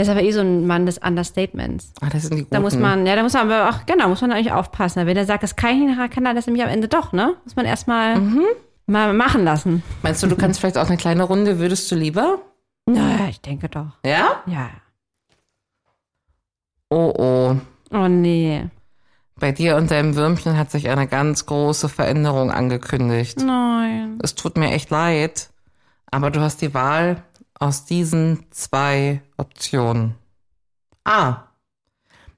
[0.00, 1.92] Der ist aber eh so ein Mann des Understatements.
[2.00, 2.54] Ah, das sind die guten.
[2.54, 5.04] Da muss man, ja, da muss man aber auch, genau, muss man eigentlich aufpassen.
[5.04, 7.34] Wenn er sagt, das kann ich nicht, kann er das nämlich am Ende doch, ne?
[7.44, 8.44] Muss man erstmal Mhm.
[8.86, 9.82] mal machen lassen.
[10.02, 12.38] Meinst du, du kannst vielleicht auch eine kleine Runde, würdest du lieber?
[12.86, 13.88] Naja, ich denke doch.
[14.02, 14.42] Ja?
[14.46, 14.70] Ja.
[16.88, 17.56] Oh, oh.
[17.92, 18.64] Oh nee.
[19.38, 23.38] Bei dir und deinem Würmchen hat sich eine ganz große Veränderung angekündigt.
[23.44, 24.18] Nein.
[24.22, 25.50] Es tut mir echt leid,
[26.10, 27.22] aber du hast die Wahl
[27.60, 30.16] aus diesen zwei Optionen.
[31.04, 31.44] A.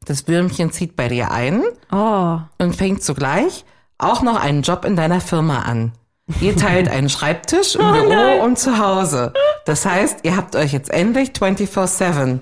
[0.05, 2.39] Das Würmchen zieht bei dir ein Oh.
[2.59, 3.65] und fängt zugleich
[3.99, 5.93] auch noch einen Job in deiner Firma an.
[6.41, 9.33] Ihr teilt einen Schreibtisch im Büro und zu Hause.
[9.65, 12.41] Das heißt, ihr habt euch jetzt endlich 24-7.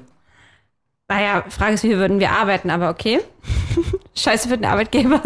[1.09, 3.21] Naja, Frage ist, wie würden wir arbeiten, aber okay.
[4.14, 5.21] Scheiße für den Arbeitgeber.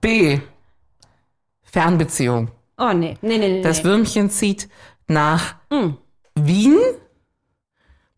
[0.00, 0.40] B.
[1.62, 2.50] Fernbeziehung.
[2.78, 3.16] Oh nee.
[3.22, 3.62] Nee, nee, nee.
[3.62, 3.84] Das.
[3.84, 4.68] Würmchen zieht
[5.08, 5.94] nach Mm.
[6.36, 6.78] Wien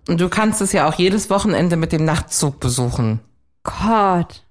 [0.08, 3.20] und du kannst es ja auch jedes Wochenende mit dem Nachtzug besuchen.
[3.62, 4.44] Gott.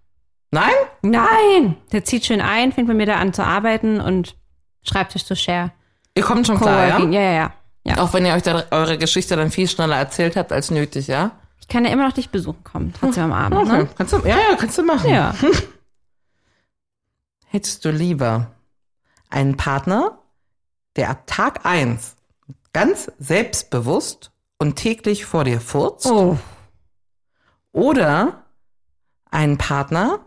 [0.51, 0.73] Nein?
[1.01, 1.75] Nein.
[1.91, 4.35] Der zieht schön ein, fängt bei mir da an zu arbeiten und
[4.83, 5.71] Schreibtisch zu share.
[6.15, 6.99] Ihr kommt schon klar, ja?
[6.99, 7.53] Ja, ja, ja.
[7.83, 7.97] ja.
[7.99, 11.31] Auch wenn ihr euch da eure Geschichte dann viel schneller erzählt habt als nötig, ja?
[11.59, 13.83] Ich kann ja immer noch dich besuchen kommen, trotzdem am Abend, Okay.
[13.83, 13.89] ne?
[13.97, 15.09] Kannst du, ja, ja, kannst du machen.
[15.09, 15.33] Ja.
[17.47, 18.51] Hättest du lieber
[19.29, 20.19] einen Partner,
[20.95, 22.15] der ab Tag eins
[22.73, 26.05] ganz selbstbewusst und täglich vor dir furzt?
[26.07, 26.37] Oh.
[27.71, 28.43] Oder
[29.29, 30.19] einen Partner,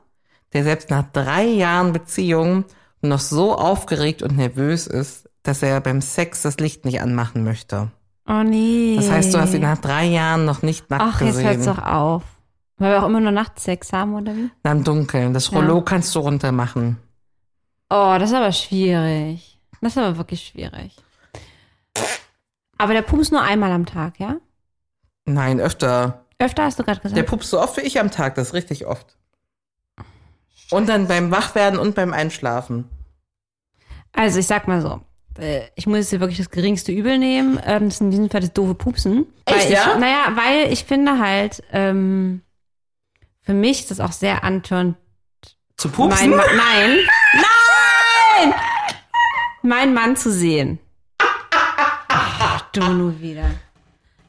[0.52, 2.64] der selbst nach drei Jahren Beziehung
[3.02, 7.90] noch so aufgeregt und nervös ist, dass er beim Sex das Licht nicht anmachen möchte.
[8.28, 8.94] Oh nee.
[8.96, 11.46] Das heißt, du hast ihn nach drei Jahren noch nicht nackt Ach, jetzt gesehen.
[11.46, 12.22] hört's doch auf.
[12.76, 14.50] Weil wir auch immer nur nachts Sex haben, oder wie?
[14.62, 15.34] Na, Im Dunkeln.
[15.34, 15.58] Das Ja.
[15.58, 16.98] Rollo kannst du runter machen.
[17.90, 19.58] Oh, das ist aber schwierig.
[19.80, 20.94] Das ist aber wirklich schwierig.
[22.80, 24.36] Aber der pupst nur einmal am Tag, ja?
[25.26, 26.24] Nein, öfter.
[26.38, 27.16] Öfter hast du gerade gesagt.
[27.16, 29.18] Der pupst so oft wie ich am Tag, das ist richtig oft.
[30.70, 32.88] Und dann beim Wachwerden und beim Einschlafen.
[34.12, 35.02] Also ich sag mal so,
[35.38, 37.60] äh, ich muss jetzt hier wirklich das geringste Übel nehmen.
[37.66, 39.26] Ähm, das ist in diesem Fall das doofe Pupsen.
[39.44, 39.92] Echt, weil ja?
[39.92, 42.40] Ich, naja, weil ich finde halt, ähm,
[43.42, 44.96] für mich ist das auch sehr antörend.
[45.76, 46.30] Zu Mein pupsen?
[46.30, 46.98] Ma nein,
[47.34, 48.54] nein!
[49.62, 50.78] Mein Mann zu sehen.
[52.72, 53.50] Du nur wieder.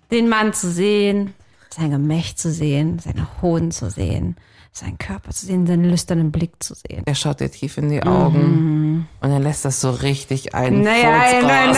[0.10, 1.34] Den Mann zu sehen,
[1.70, 4.36] sein Gemächt zu sehen, seine Hoden zu sehen,
[4.72, 7.04] seinen Körper zu sehen, seinen lüsternen Blick zu sehen.
[7.06, 10.78] Er schaut dir tief in die Augen und er lässt das so richtig ein.
[10.78, 10.84] Mhm.
[10.84, 11.78] Naja, Furz nein, raus.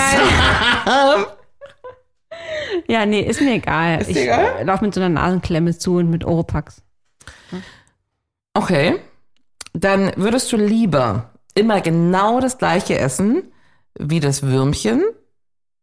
[0.85, 1.25] nein.
[2.87, 4.01] Ja, nee, ist mir egal.
[4.01, 4.65] Ist ich egal?
[4.65, 6.81] laufe mit so einer Nasenklemme zu und mit Oropax.
[8.53, 8.99] Okay.
[9.73, 13.51] Dann würdest du lieber immer genau das gleiche essen,
[13.97, 15.03] wie das Würmchen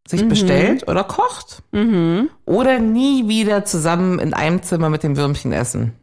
[0.07, 1.63] sich bestellt oder kocht.
[1.73, 2.31] Mhm.
[2.45, 5.95] Oder nie wieder zusammen in einem Zimmer mit dem Würmchen essen.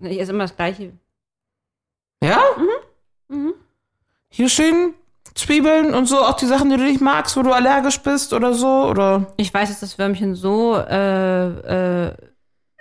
[0.00, 0.92] Ich esse immer das Gleiche.
[2.22, 2.40] Ja?
[3.28, 3.54] Mhm.
[4.28, 4.94] Hier schön
[5.34, 8.54] Zwiebeln und so, auch die Sachen, die du nicht magst, wo du allergisch bist oder
[8.54, 9.34] so, oder?
[9.36, 12.14] Ich weiß, dass das Würmchen so, äh, äh,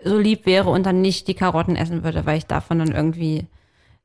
[0.04, 3.48] so lieb wäre und dann nicht die Karotten essen würde, weil ich davon dann irgendwie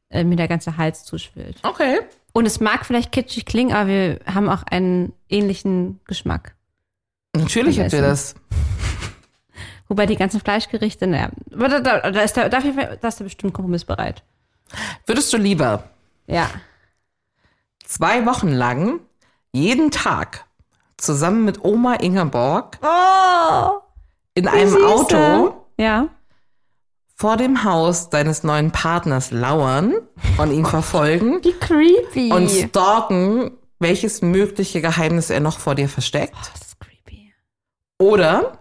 [0.09, 1.59] äh, mir der ganze Hals zuschwillt.
[1.62, 2.00] Okay.
[2.33, 6.55] Und es mag vielleicht kitschig klingen, aber wir haben auch einen ähnlichen Geschmack.
[7.37, 8.35] Natürlich habt ihr das.
[9.88, 13.53] Wobei die ganzen Fleischgerichte, naja, da, da, da ist der, dafür, da ist der bestimmt
[13.55, 14.23] kompromissbereit.
[15.07, 15.85] Würdest du lieber
[16.27, 16.49] Ja.
[17.85, 19.01] zwei Wochen lang
[19.53, 20.45] jeden Tag
[20.97, 23.81] zusammen mit Oma Ingeborg Oh!
[24.35, 26.07] in einem Auto Ja.
[27.20, 29.92] Vor dem Haus deines neuen Partners lauern
[30.38, 32.33] und ihn verfolgen Wie creepy.
[32.33, 36.35] und stalken, welches mögliche Geheimnis er noch vor dir versteckt?
[36.35, 37.35] das ist creepy.
[37.98, 38.52] Oder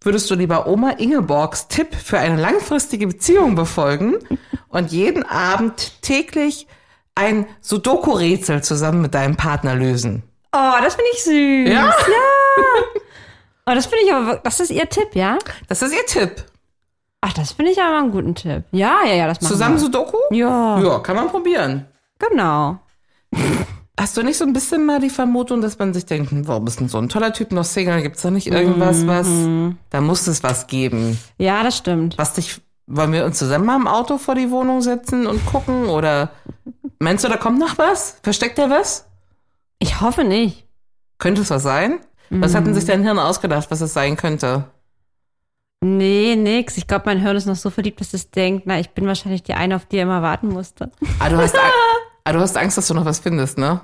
[0.00, 4.16] würdest du lieber Oma Ingeborgs Tipp für eine langfristige Beziehung befolgen
[4.66, 6.66] und jeden Abend täglich
[7.14, 10.24] ein Sudoku-Rätsel zusammen mit deinem Partner lösen?
[10.52, 11.68] Oh, das finde ich süß.
[11.72, 11.94] Ja?
[13.64, 15.38] Oh, das finde ich aber, das ist ihr Tipp, ja?
[15.68, 16.46] Das ist ihr Tipp.
[17.24, 18.64] Ach, das finde ich aber einen guten Tipp.
[18.72, 19.80] Ja, ja, ja, das machen Zusammen wir.
[19.80, 20.16] Sudoku?
[20.32, 21.86] Ja, Ja, kann man probieren.
[22.18, 22.78] genau.
[23.98, 26.66] Hast du nicht so ein bisschen mal die Vermutung, dass man sich denkt, hm, warum
[26.66, 28.02] ist denn so ein toller Typ noch Single?
[28.02, 29.28] Gibt's da nicht irgendwas, was,
[29.90, 31.18] da muss es was geben.
[31.38, 32.18] Ja, das stimmt.
[32.18, 35.84] Was dich, wollen wir uns zusammen mal im Auto vor die Wohnung setzen und gucken?
[35.86, 36.30] Oder
[36.98, 38.16] meinst du, da kommt noch was?
[38.22, 39.06] Versteckt er was?
[39.78, 40.66] Ich hoffe nicht.
[41.18, 42.00] Könnte es was sein?
[42.30, 44.64] Was hat denn sich dein Hirn ausgedacht, was es sein könnte?
[45.84, 46.76] Nee, nix.
[46.76, 49.42] Ich glaube, mein Hirn ist noch so verliebt, dass es denkt, na, ich bin wahrscheinlich
[49.42, 50.92] die eine, auf die er immer warten musste.
[51.18, 51.56] Ah, du hast,
[52.24, 53.80] ah, du hast Angst, dass du noch was findest, ne?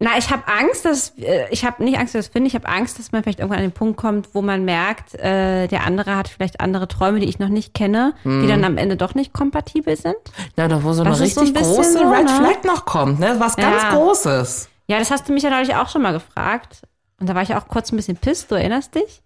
[0.00, 2.48] Na, ich habe Angst, dass äh, ich habe nicht Angst, dass ich das finde.
[2.48, 5.66] Ich habe Angst, dass man vielleicht irgendwann an den Punkt kommt, wo man merkt, äh,
[5.66, 8.96] der andere hat vielleicht andere Träume, die ich noch nicht kenne, die dann am Ende
[8.96, 10.16] doch nicht kompatibel sind.
[10.56, 12.30] Ja, da wo so eine ist so richtig ein große so, Red ne?
[12.30, 13.36] Flag noch kommt, ne?
[13.38, 13.90] Was ganz Ja.
[13.90, 14.68] Großes.
[14.86, 16.82] Ja, das hast du mich ja neulich auch schon mal gefragt.
[17.20, 19.22] Und da war ich auch kurz ein bisschen pisst, du erinnerst dich?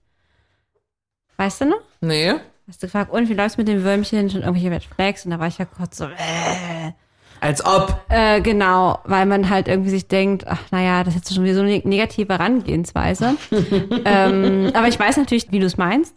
[1.36, 1.80] Weißt du noch?
[2.00, 2.34] Nee.
[2.68, 4.30] Hast du gefragt, und wie läuft's mit dem Würmchen?
[4.30, 5.24] Schon irgendwelche Red Flags?
[5.24, 6.92] Und da war ich ja kurz so, äh,
[7.40, 8.00] Als ob.
[8.08, 11.54] äh, genau, weil man halt irgendwie sich denkt, ach naja, das ist jetzt schon wieder
[11.54, 13.34] so eine negative Herangehensweise.
[14.04, 16.14] ähm, aber ich weiß natürlich, wie du es meinst.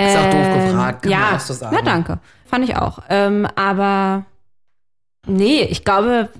[0.00, 1.76] Ist auch doof Ähm, gefragt, kann man ja, auch so sagen.
[1.78, 2.18] na danke.
[2.46, 3.00] Fand ich auch.
[3.08, 4.24] Ähm, aber
[5.26, 6.30] nee, ich glaube,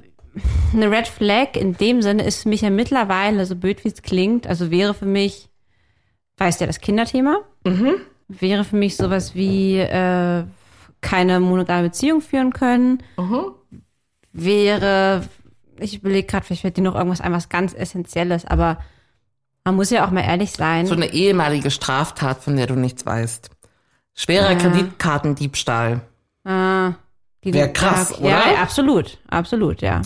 [0.73, 4.03] eine Red Flag in dem Sinne ist für mich ja mittlerweile, so blöd wie es
[4.03, 5.50] klingt, also wäre für mich,
[6.41, 7.95] weißt ja, das Kinderthema, Mhm.
[8.29, 10.45] wäre für mich sowas wie äh,
[11.01, 13.53] keine monogame Beziehung führen können, Mhm.
[14.33, 15.23] wäre,
[15.79, 18.79] ich überlege gerade, vielleicht fällt dir noch irgendwas ein, was ganz Essentielles, aber
[19.65, 20.87] man muss ja auch mal ehrlich sein.
[20.87, 23.51] So eine ehemalige Straftat, von der du nichts weißt.
[24.15, 24.59] Schwerer Ja.
[24.59, 26.01] Kreditkartendiebstahl.
[26.45, 26.93] Ah,
[27.45, 28.29] die- Wär krass, ja, oder?
[28.55, 30.03] Ja, absolut, absolut, ja.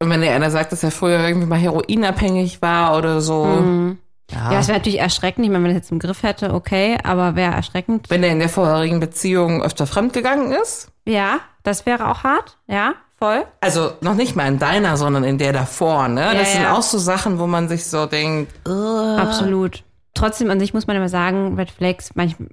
[0.00, 3.44] Und wenn dir einer sagt, dass er früher irgendwie mal heroinabhängig war oder so.
[3.44, 3.98] Mhm.
[4.32, 4.52] Ja.
[4.52, 5.44] Ja, es wäre natürlich erschreckend.
[5.44, 8.08] Ich meine, wenn er es jetzt im Griff hätte, okay, aber wäre erschreckend.
[8.10, 10.90] wenn er in der vorherigen Beziehung öfter fremdgegangen ist.
[11.06, 12.58] Ja, das wäre auch hart.
[12.66, 13.44] Ja, voll.
[13.60, 16.22] Also noch nicht mal in deiner, sondern in der davor, ne?
[16.32, 16.72] Das Ja, sind ja.
[16.76, 19.84] auch so Sachen, wo man sich so denkt, äh, Absolut.
[20.14, 22.48] Trotzdem an sich muss man immer sagen, Red Flags, manchmal,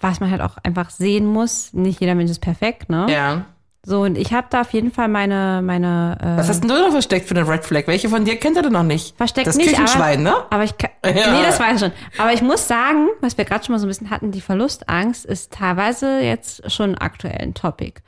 [0.00, 1.72] was man halt auch einfach sehen muss.
[1.72, 3.06] Nicht jeder Mensch ist perfekt, ne?
[3.10, 3.44] ja.
[3.86, 6.74] So, und ich habe da auf jeden Fall meine, meine, äh, Was hast denn du
[6.78, 7.86] noch versteckt für eine Red Flag?
[7.86, 9.14] Welche von dir kennt er denn noch nicht?
[9.16, 10.34] Versteckt das nicht, Küchenschwein, ne?
[10.50, 11.32] Aber ich kann, Ja.
[11.32, 11.92] nee, das weiß ich schon.
[12.16, 15.26] Aber ich muss sagen, was wir gerade schon mal so ein bisschen hatten, die Verlustangst
[15.26, 18.00] ist teilweise jetzt schon aktuell ein Topic.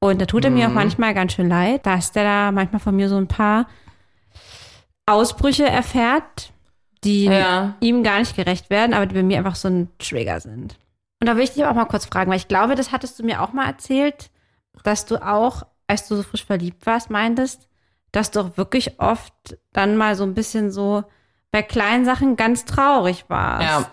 [0.00, 0.56] Und da tut er Mhm.
[0.56, 3.66] mir auch manchmal ganz schön leid, dass der da manchmal von mir so ein paar
[5.06, 6.52] Ausbrüche erfährt,
[7.04, 7.74] die Ja.
[7.80, 10.76] ihm gar nicht gerecht werden, aber die bei mir einfach so ein Trigger sind.
[11.20, 13.24] Und da will ich dich auch mal kurz fragen, weil ich glaube, das hattest du
[13.24, 14.30] mir auch mal erzählt,
[14.82, 17.68] dass du auch, als du so frisch verliebt warst, meintest,
[18.12, 19.32] dass du auch wirklich oft
[19.72, 21.04] dann mal so ein bisschen so
[21.50, 23.62] bei kleinen Sachen ganz traurig warst.
[23.62, 23.90] Ja.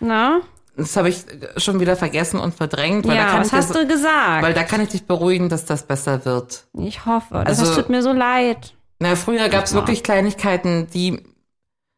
[0.00, 0.40] Na?
[0.76, 1.24] Das habe ich
[1.56, 4.42] schon wieder vergessen und verdrängt, weil, da Ja, kann was ich hast so- du gesagt?
[4.42, 6.66] weil da kann ich dich beruhigen, dass das besser wird.
[6.74, 7.42] ich hoffe.
[7.46, 8.74] Das Also- tut mir so leid.
[8.98, 11.22] Na, früher gab es wirklich Kleinigkeiten, die.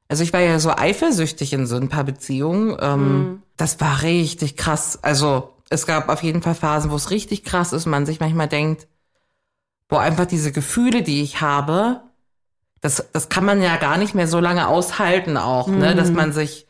[0.08, 2.76] Also ich war ja so eifersüchtig in so ein paar Beziehungen.
[2.80, 3.42] Ähm, Mhm.
[3.56, 4.98] Das war richtig krass.
[5.02, 8.48] Also es gab auf jeden Fall Phasen, wo es richtig krass ist man sich manchmal
[8.48, 8.87] denkt,
[9.88, 12.00] boah, einfach diese Gefühle, die ich habe,
[12.81, 15.92] das, das kann man ja gar nicht mehr so lange aushalten auch, ne?
[15.92, 15.96] Mhm.
[15.96, 16.66] Dass man sich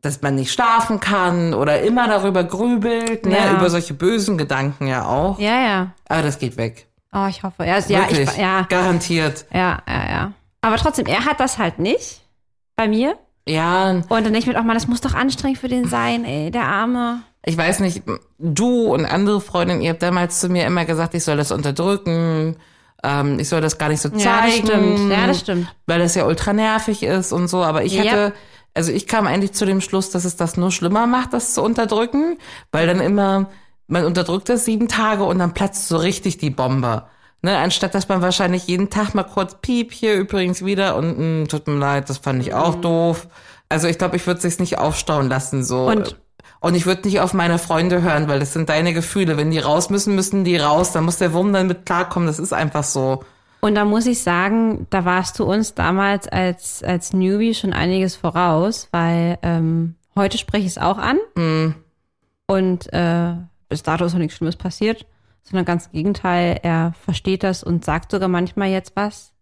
[0.00, 3.36] dass man nicht schlafen kann oder immer darüber grübelt, ne?
[3.36, 3.52] Ja.
[3.56, 5.40] über solche bösen Gedanken ja auch.
[5.40, 5.90] Ja, ja.
[6.08, 6.86] Aber das geht weg.
[7.12, 7.64] Oh, ich hoffe.
[7.64, 8.30] Ja, ja, Wirklich.
[8.30, 9.46] ich, ja, Garantiert.
[9.52, 10.32] ja, ja, ja.
[10.60, 12.20] Aber trotzdem, er hat das halt nicht
[12.76, 13.18] bei mir.
[13.48, 16.24] Ja, Und dann denke ich mir auch mal, das muss doch anstrengend für den sein,
[16.24, 17.22] ey, der Arme.
[17.44, 18.02] Ich weiß nicht,
[18.38, 22.56] du und andere Freundinnen, ihr habt damals zu mir immer gesagt, ich soll das unterdrücken,
[23.02, 24.20] ähm, ich soll das gar nicht so zeigen.
[24.22, 25.10] Ja, das stimmt.
[25.10, 25.74] Ja, das stimmt.
[25.86, 27.62] Weil das ja ultra nervig ist und so.
[27.62, 28.02] Aber ich Ja.
[28.04, 28.32] hatte,
[28.74, 31.62] also ich kam eigentlich zu dem Schluss, dass es das nur schlimmer macht, das zu
[31.62, 32.38] unterdrücken,
[32.72, 33.48] weil dann immer,
[33.86, 37.04] man unterdrückt das sieben Tage und dann platzt so richtig die Bombe.
[37.40, 41.46] Ne, anstatt dass man wahrscheinlich jeden Tag mal kurz piep hier übrigens wieder und mh,
[41.46, 43.28] tut mir leid, das fand ich auch doof.
[43.68, 45.86] Also ich glaube, ich würde es nicht aufstauen lassen so.
[45.86, 46.16] Und-
[46.60, 49.36] und ich würde nicht auf meine Freunde hören, weil das sind deine Gefühle.
[49.36, 50.92] Wenn die raus müssen, müssen die raus.
[50.92, 52.26] Dann muss der Wurm dann mit klarkommen.
[52.26, 53.22] Das ist einfach so.
[53.60, 58.16] Und da muss ich sagen, da warst du uns damals als, als Newbie schon einiges
[58.16, 61.18] voraus, weil ähm, heute spreche ich es auch an.
[62.46, 63.34] Und äh,
[63.68, 65.06] bis dato ist noch nichts Schlimmes passiert,
[65.42, 69.32] sondern ganz im Gegenteil, er versteht das und sagt sogar manchmal jetzt was.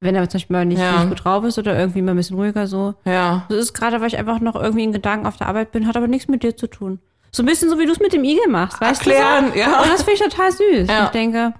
[0.00, 1.00] Wenn er zum Beispiel mal nicht, Ja.
[1.00, 2.94] nicht gut drauf ist oder irgendwie mal ein bisschen ruhiger so.
[3.04, 3.46] Ja.
[3.48, 5.96] Das ist gerade, weil ich einfach noch irgendwie in Gedanken auf der Arbeit bin, hat
[5.96, 7.00] aber nichts mit dir zu tun.
[7.32, 9.58] So ein bisschen so, wie du es mit dem Igel machst, weißt Erklären, du?
[9.58, 9.82] ja.
[9.82, 10.88] Und das finde ich total süß.
[10.88, 11.04] Ja.
[11.06, 11.52] Ich denke,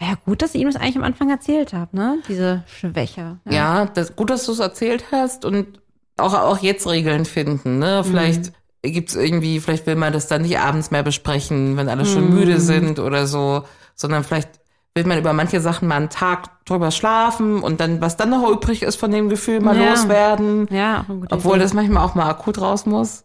[0.00, 2.18] ja gut, dass ich ihm das eigentlich am Anfang erzählt habe, ne?
[2.28, 3.38] Diese Schwäche.
[3.48, 5.80] Ja, das, gut, dass du es erzählt hast und
[6.16, 7.78] auch, auch jetzt Regeln finden.
[7.78, 8.02] Ne?
[8.04, 12.30] Vielleicht gibt's irgendwie, vielleicht will man das dann nicht abends mehr besprechen, wenn alle schon
[12.34, 13.62] müde sind oder so,
[13.94, 14.50] sondern vielleicht
[14.94, 18.46] will man über manche Sachen mal einen Tag drüber schlafen und dann, was dann noch
[18.50, 19.90] übrig ist von dem Gefühl, mal Ja.
[19.90, 20.68] loswerden.
[20.70, 21.62] Ja, Obwohl Idee.
[21.64, 23.24] das manchmal auch mal akut raus muss.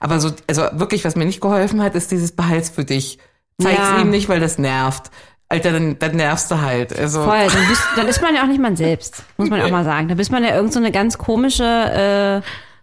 [0.00, 3.18] Aber so, also wirklich, was mir nicht geholfen hat, ist dieses Behalts für dich.
[3.60, 3.98] Zeig's Ja.
[4.00, 5.10] ihm nicht, weil das nervt.
[5.50, 6.98] Alter, dann, dann nervst du halt.
[6.98, 9.68] Also, Voll, dann, bist, dann ist man ja auch nicht man selbst, muss man auch
[9.70, 10.08] mal sagen.
[10.08, 12.42] Da bist man ja irgend so eine ganz komische,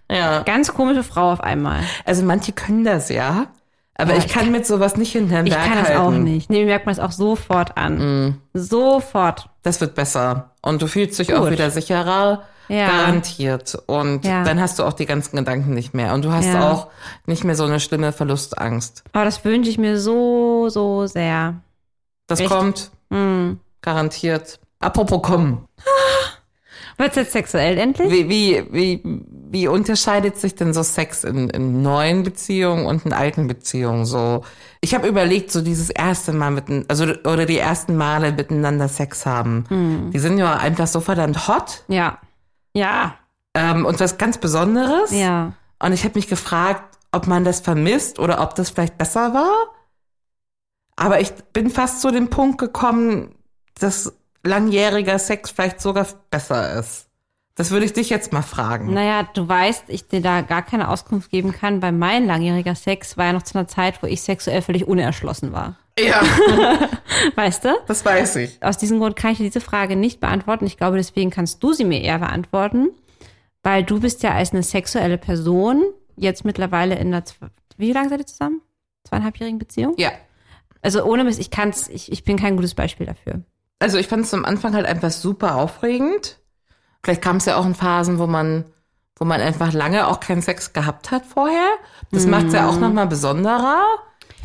[0.09, 0.43] äh, ja.
[0.43, 1.79] ganz komische Frau auf einmal.
[2.05, 3.47] Also manche können das ja,
[3.99, 6.49] aber Ja, ich ich kann mit sowas nicht hinterm Ich Berg kann das auch nicht.
[6.49, 8.39] Nee, mir merkt man es auch sofort an.
[8.53, 9.49] Sofort.
[9.63, 11.51] Das wird besser und du fühlst dich auch Gut.
[11.51, 12.88] wieder sicherer, Ja.
[12.88, 13.77] garantiert.
[13.88, 14.43] Und Ja.
[14.43, 16.88] dann hast du auch die ganzen Gedanken nicht mehr und du hast auch
[17.25, 19.03] nicht mehr so eine schlimme Verlustangst.
[19.13, 21.55] Aber das wünsche ich mir so, so sehr.
[22.27, 22.49] Das Echt?
[22.49, 23.59] kommt Hm.
[23.81, 24.59] garantiert.
[24.79, 25.65] Apropos kommen.
[26.97, 28.12] Wird's jetzt sexuell endlich?
[28.12, 29.01] Wie, wie, wie,
[29.51, 34.43] wie unterscheidet sich denn so Sex in, in neuen Beziehungen und in alten Beziehungen so?
[34.81, 39.25] Ich habe überlegt, so dieses erste Mal mit, also oder die ersten Male miteinander Sex
[39.25, 39.65] haben.
[39.69, 40.12] Hm.
[40.12, 42.19] Die sind ja einfach so verdammt hot Ja.
[42.73, 43.15] Ja.
[43.55, 45.12] ähm, und was ganz Besonderes.
[45.12, 45.53] Ja.
[45.79, 49.73] Und ich habe mich gefragt, ob man das vermisst oder ob das vielleicht besser war.
[50.95, 53.33] Aber ich bin fast zu dem Punkt gekommen,
[53.79, 57.09] dass langjähriger Sex vielleicht sogar besser ist.
[57.60, 58.93] Das würde ich dich jetzt mal fragen.
[58.93, 63.17] Naja, du weißt, ich dir da gar keine Auskunft geben kann, weil mein langjähriger Sex
[63.17, 65.76] war ja noch zu einer Zeit, wo ich sexuell völlig unerschlossen war.
[66.00, 66.22] Ja,
[67.36, 67.76] Weißt du?
[67.86, 68.63] das weiß ich.
[68.63, 70.65] Aus diesem Grund kann ich dir diese Frage nicht beantworten.
[70.67, 72.91] Ich glaube, deswegen kannst du sie mir eher beantworten,
[73.62, 75.84] weil du bist ja als eine sexuelle Person
[76.15, 77.26] jetzt mittlerweile in einer,
[77.76, 78.62] wie lange seid ihr zusammen?
[79.04, 79.95] Zweieinhalbjährigen Beziehung?
[79.98, 80.13] Ja.
[80.82, 83.41] Also ohne Mist, ich kann's, ich, ich bin kein gutes Beispiel dafür.
[83.80, 86.38] Also ich fand es am Anfang halt einfach super aufregend.
[87.03, 88.65] Vielleicht kam es ja auch in Phasen, wo man,
[89.17, 91.69] wo man einfach lange auch keinen Sex gehabt hat vorher.
[92.12, 93.83] Das macht es ja auch nochmal besonderer.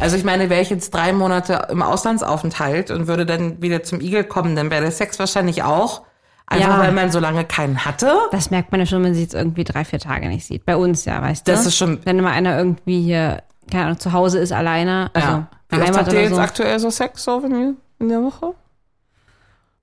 [0.01, 4.01] Also ich meine, wäre ich jetzt drei Monate im Auslandsaufenthalt und würde dann wieder zum
[4.01, 6.03] Igel kommen, dann wäre der Sex wahrscheinlich auch.
[6.47, 6.79] Einfach Ja.
[6.79, 8.13] weil man so lange keinen hatte.
[8.31, 10.67] Das merkt man ja schon, wenn man sie jetzt irgendwie drei, vier Tage nicht sieht.
[10.67, 11.53] Bei uns ja, weißt du?
[11.53, 15.29] Das ist schon- Wenn immer einer irgendwie hier, keine Ahnung, zu Hause ist alleine, also
[15.29, 15.47] ja.
[15.71, 16.41] Wie oft habt ihr jetzt so.
[16.41, 18.55] aktuell so Sex so in in der Woche?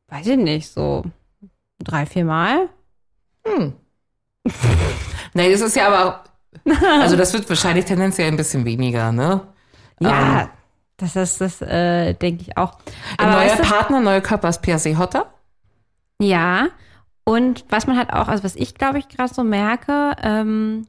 [0.09, 1.03] Weiß ich nicht, so
[1.83, 2.69] drei, vier Mal.
[5.33, 6.23] Nee, das ist ja aber,
[7.01, 9.41] also das wird wahrscheinlich tendenziell ein bisschen weniger, ne?
[9.99, 10.49] Ja, Ähm,
[10.97, 12.77] das ist das, äh, denke ich auch.
[13.17, 15.33] Ein Aber neuer weißt du, Partner, neuer Körper ist per se hotter.
[16.21, 16.67] Ja,
[17.23, 20.85] und was man halt auch, also was ich glaube ich gerade so merke, ähm,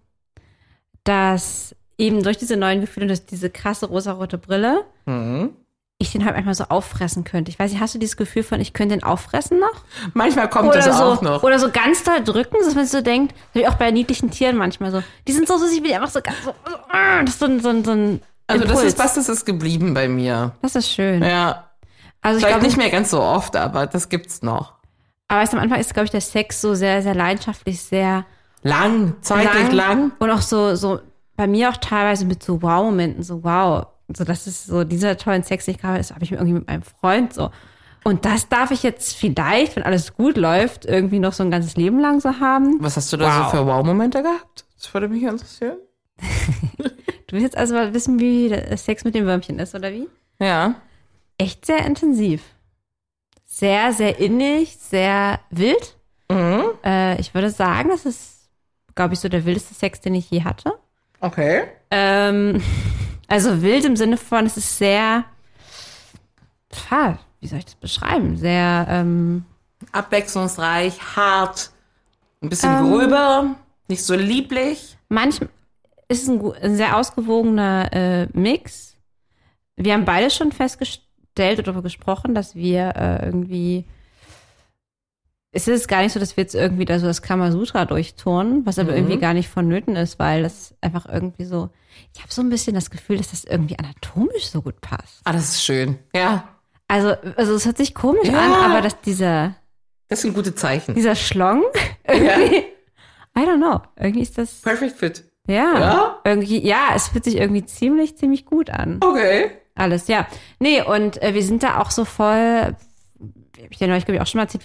[1.05, 5.51] dass eben durch diese neuen Gefühle, durch diese krasse rosarote Brille, Mhm.
[6.03, 7.51] Ich den halt manchmal so auffressen könnte.
[7.51, 9.85] Ich weiß nicht, hast du dieses Gefühl von, ich könnte den auffressen noch?
[10.15, 11.43] Manchmal kommt Oder das so, auch noch.
[11.43, 14.57] oder so ganz doll drücken, dass man so denkt, das ich auch bei niedlichen Tieren
[14.57, 16.55] manchmal so, die sind so süß, ich die einfach so ganz so,
[17.25, 20.09] das ist so ein, so so ein Also das ist was, das ist geblieben bei
[20.09, 20.53] mir.
[20.63, 21.23] Das ist schön.
[21.23, 21.71] Ja.
[22.21, 24.75] Also ich Vielleicht glaube nicht mehr ganz so oft, aber das gibt's noch.
[25.29, 28.25] aber du, am Anfang ist, glaube ich, der Sex so sehr, sehr leidenschaftlich, sehr
[28.63, 30.13] Lang, zeitlich lang.
[30.19, 31.01] Und auch so, so,
[31.37, 33.87] bei mir auch teilweise mit so Wow-Momenten, so wow.
[34.17, 36.67] So, das ist so, dieser tollen Sex, den ich gerade, das habe ich irgendwie mit
[36.67, 37.51] meinem Freund so.
[38.05, 41.77] Und das darf ich jetzt vielleicht, wenn alles gut läuft, irgendwie noch so ein ganzes
[41.77, 42.79] Leben lang so haben.
[42.81, 43.51] Was hast du da Wow.
[43.53, 44.65] so für Wow-Momente gehabt?
[44.77, 45.77] Das würde mich interessieren.
[47.29, 50.07] Du willst jetzt also mal wissen, wie der Sex mit dem Würmchen ist, oder wie?
[50.39, 50.75] Ja.
[51.39, 52.43] Echt sehr intensiv.
[53.47, 55.97] Sehr, sehr innig, sehr wild.
[56.31, 56.65] Mhm.
[56.85, 58.51] Äh, ich würde sagen, das ist,
[58.95, 60.75] glaube ich, so der wildeste Sex, den ich je hatte.
[61.21, 61.63] Okay.
[61.91, 62.63] Ähm,
[63.33, 65.25] also wild im Sinne von, es ist sehr,
[66.69, 68.37] pah, wie soll ich das beschreiben?
[68.37, 69.47] Sehr, ähm,
[69.91, 71.71] Abwechslungsreich, hart,
[72.43, 72.91] ein bisschen Ähm.
[72.91, 73.55] gröber,
[73.89, 74.99] nicht so lieblich.
[75.09, 75.49] manchmal
[76.09, 78.97] ist es ein, ein sehr ausgewogener äh, Mix.
[79.77, 83.87] Wir haben beide schon festgestellt oder darüber gesprochen, dass wir äh, irgendwie
[85.55, 88.79] es ist gar nicht so, dass wir jetzt irgendwie da so das Kamasutra durchturnen, was
[88.79, 91.69] aber irgendwie gar nicht vonnöten ist, weil das einfach irgendwie so,
[92.15, 95.21] ich habe so ein bisschen das Gefühl, dass das irgendwie anatomisch so gut passt.
[95.25, 95.99] Ah, das ist schön.
[96.15, 96.49] Ja,
[96.89, 98.39] Also, also es hört sich komisch Ja.
[98.41, 99.55] an, aber dass dieser,
[100.09, 100.95] das sind gute Zeichen.
[100.95, 101.63] dieser Schlong
[102.09, 102.57] irgendwie,
[103.37, 105.25] I don't know, irgendwie ist das, Perfect Fit.
[105.47, 106.19] ja, Ja?
[106.25, 109.01] irgendwie, ja, es fühlt sich irgendwie ziemlich, ziemlich gut an.
[109.03, 109.51] Okay.
[109.75, 110.27] Alles, ja.
[110.59, 114.23] Nee, und äh, wir sind da auch so voll, hab ich ja neulich, glaube ich,
[114.23, 114.65] auch schon mal erzählt,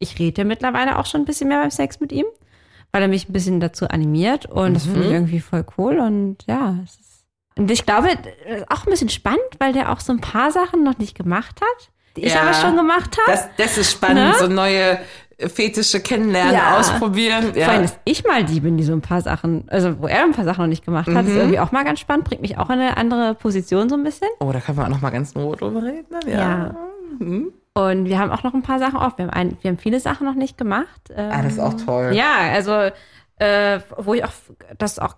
[0.00, 2.24] ich rede ja mittlerweile auch schon ein bisschen mehr beim Sex mit ihm,
[2.90, 6.38] weil er mich ein bisschen dazu animiert und das finde ich irgendwie voll cool und
[6.48, 7.24] ja, es ist,
[7.56, 10.82] und ich glaube, äh, auch ein bisschen spannend, weil der auch so ein paar Sachen
[10.82, 12.42] noch nicht gemacht hat, die ich Ja.
[12.42, 13.30] aber schon gemacht habe.
[13.32, 14.34] Das, das ist spannend, Ne?
[14.38, 14.98] so neue
[15.38, 16.78] Fetische kennenlernen, Ja.
[16.78, 17.52] ausprobieren.
[17.54, 17.82] Vor allem, Ja.
[17.82, 20.44] dass ich mal die bin, die so ein paar Sachen, also wo er ein paar
[20.44, 22.78] Sachen noch nicht gemacht hat, ist irgendwie auch mal ganz spannend, bringt mich auch in
[22.78, 24.28] eine andere Position so ein bisschen.
[24.40, 26.06] Oh, da können wir auch noch mal ganz in Ruhe drüber reden.
[26.10, 26.32] ne?
[26.32, 26.74] Ja.
[27.74, 29.16] Und wir haben auch noch ein paar Sachen auf.
[29.16, 31.00] Wir haben, ein, wir haben viele Sachen noch nicht gemacht.
[31.10, 32.12] Ähm, Ah, das ist auch toll.
[32.14, 32.90] Ja, also
[33.36, 34.32] äh, wo ich auch
[34.78, 35.16] das auch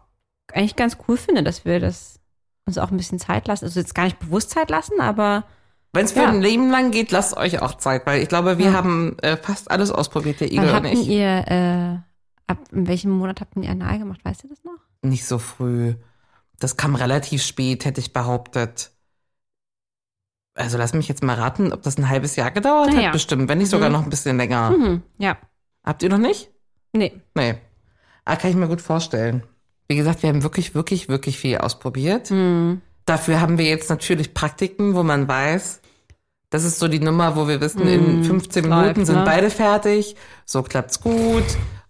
[0.53, 2.20] eigentlich ganz cool finde, dass wir das
[2.66, 3.64] uns auch ein bisschen Zeit lassen.
[3.64, 5.44] Also jetzt gar nicht bewusst Zeit lassen, aber
[5.94, 6.28] Wenn es für Ja.
[6.28, 9.70] ein Leben lang geht, lasst euch auch Zeit, weil ich glaube, wir haben äh, fast
[9.70, 11.09] alles ausprobiert, der Igel und habt ich.
[11.09, 11.98] ihr, äh,
[12.46, 14.20] ab in welchem Monat habt ihr anal gemacht?
[14.24, 14.78] Weißt du das noch?
[15.03, 15.94] Nicht so früh.
[16.61, 18.91] Das kam relativ spät, hätte ich behauptet.
[20.55, 23.48] Also lass mich jetzt mal raten, ob das ein halbes Jahr gedauert Na hat, bestimmt,
[23.48, 24.70] wenn nicht sogar noch ein bisschen länger.
[24.70, 25.38] Mhm, ja.
[25.82, 26.50] Habt ihr noch nicht?
[26.92, 27.20] Nee.
[27.34, 27.55] Nee.
[28.24, 29.42] Ah, kann ich mir gut vorstellen.
[29.88, 32.30] Wie gesagt, wir haben wirklich, wirklich, wirklich viel ausprobiert.
[32.30, 32.82] Mhm.
[33.07, 35.80] Dafür haben wir jetzt natürlich Praktiken, wo man weiß,
[36.50, 39.24] das ist so die Nummer, wo wir wissen, in 15 läuft, Minuten sind ne?
[39.24, 40.16] beide fertig.
[40.44, 41.44] So klappt's gut.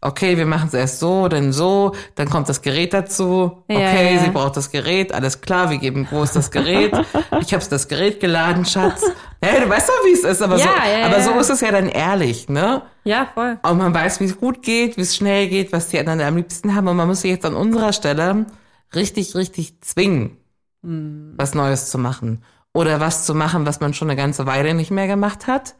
[0.04, 3.62] Okay, wir machen es erst so, dann so, dann kommt das Gerät dazu.
[3.68, 6.92] Ja, Okay, ja, sie braucht das Gerät, alles klar, wir geben, wo ist das Gerät?
[7.40, 9.02] Ich hab's das Gerät geladen, Schatz.
[9.42, 11.60] Ja, du weißt doch, wie es ist, aber, so, Ja, ja, aber so ist es
[11.60, 12.82] ja dann ehrlich, ne?
[13.04, 13.58] Ja, voll.
[13.62, 16.36] Und man weiß, wie es gut geht, wie es schnell geht, was die anderen am
[16.36, 16.88] liebsten haben.
[16.88, 18.46] Und man muss sich jetzt an unserer Stelle
[18.94, 20.36] richtig, richtig zwingen,
[20.82, 22.42] was Neues zu machen.
[22.74, 25.74] Oder was zu machen, was man schon eine ganze Weile nicht mehr gemacht hat.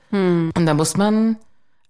[0.57, 1.37] Und da muss man,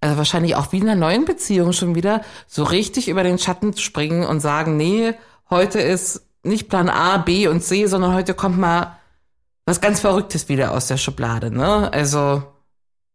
[0.03, 3.75] also wahrscheinlich auch wie in einer neuen Beziehung schon wieder, so richtig über den Schatten
[3.77, 5.15] springen und sagen, nee,
[5.49, 8.99] heute ist nicht Plan A, B und C, sondern heute kommt mal
[9.65, 11.89] was ganz Verrücktes wieder aus der Schublade, ne?
[11.93, 12.43] Also,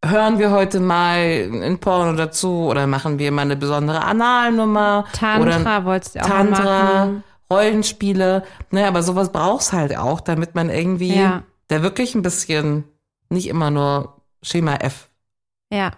[0.02, 5.84] hören wir heute mal in Porno dazu oder machen wir mal eine besondere Analnummer Tantra
[5.84, 7.24] wolltest du auch Tantra, machen.
[7.50, 11.42] Rollenspiele, ne, aber sowas brauchst halt auch, damit man irgendwie Ja.
[11.68, 12.84] da wirklich ein bisschen
[13.28, 15.08] nicht immer nur Schema F
[15.72, 15.90] Ja.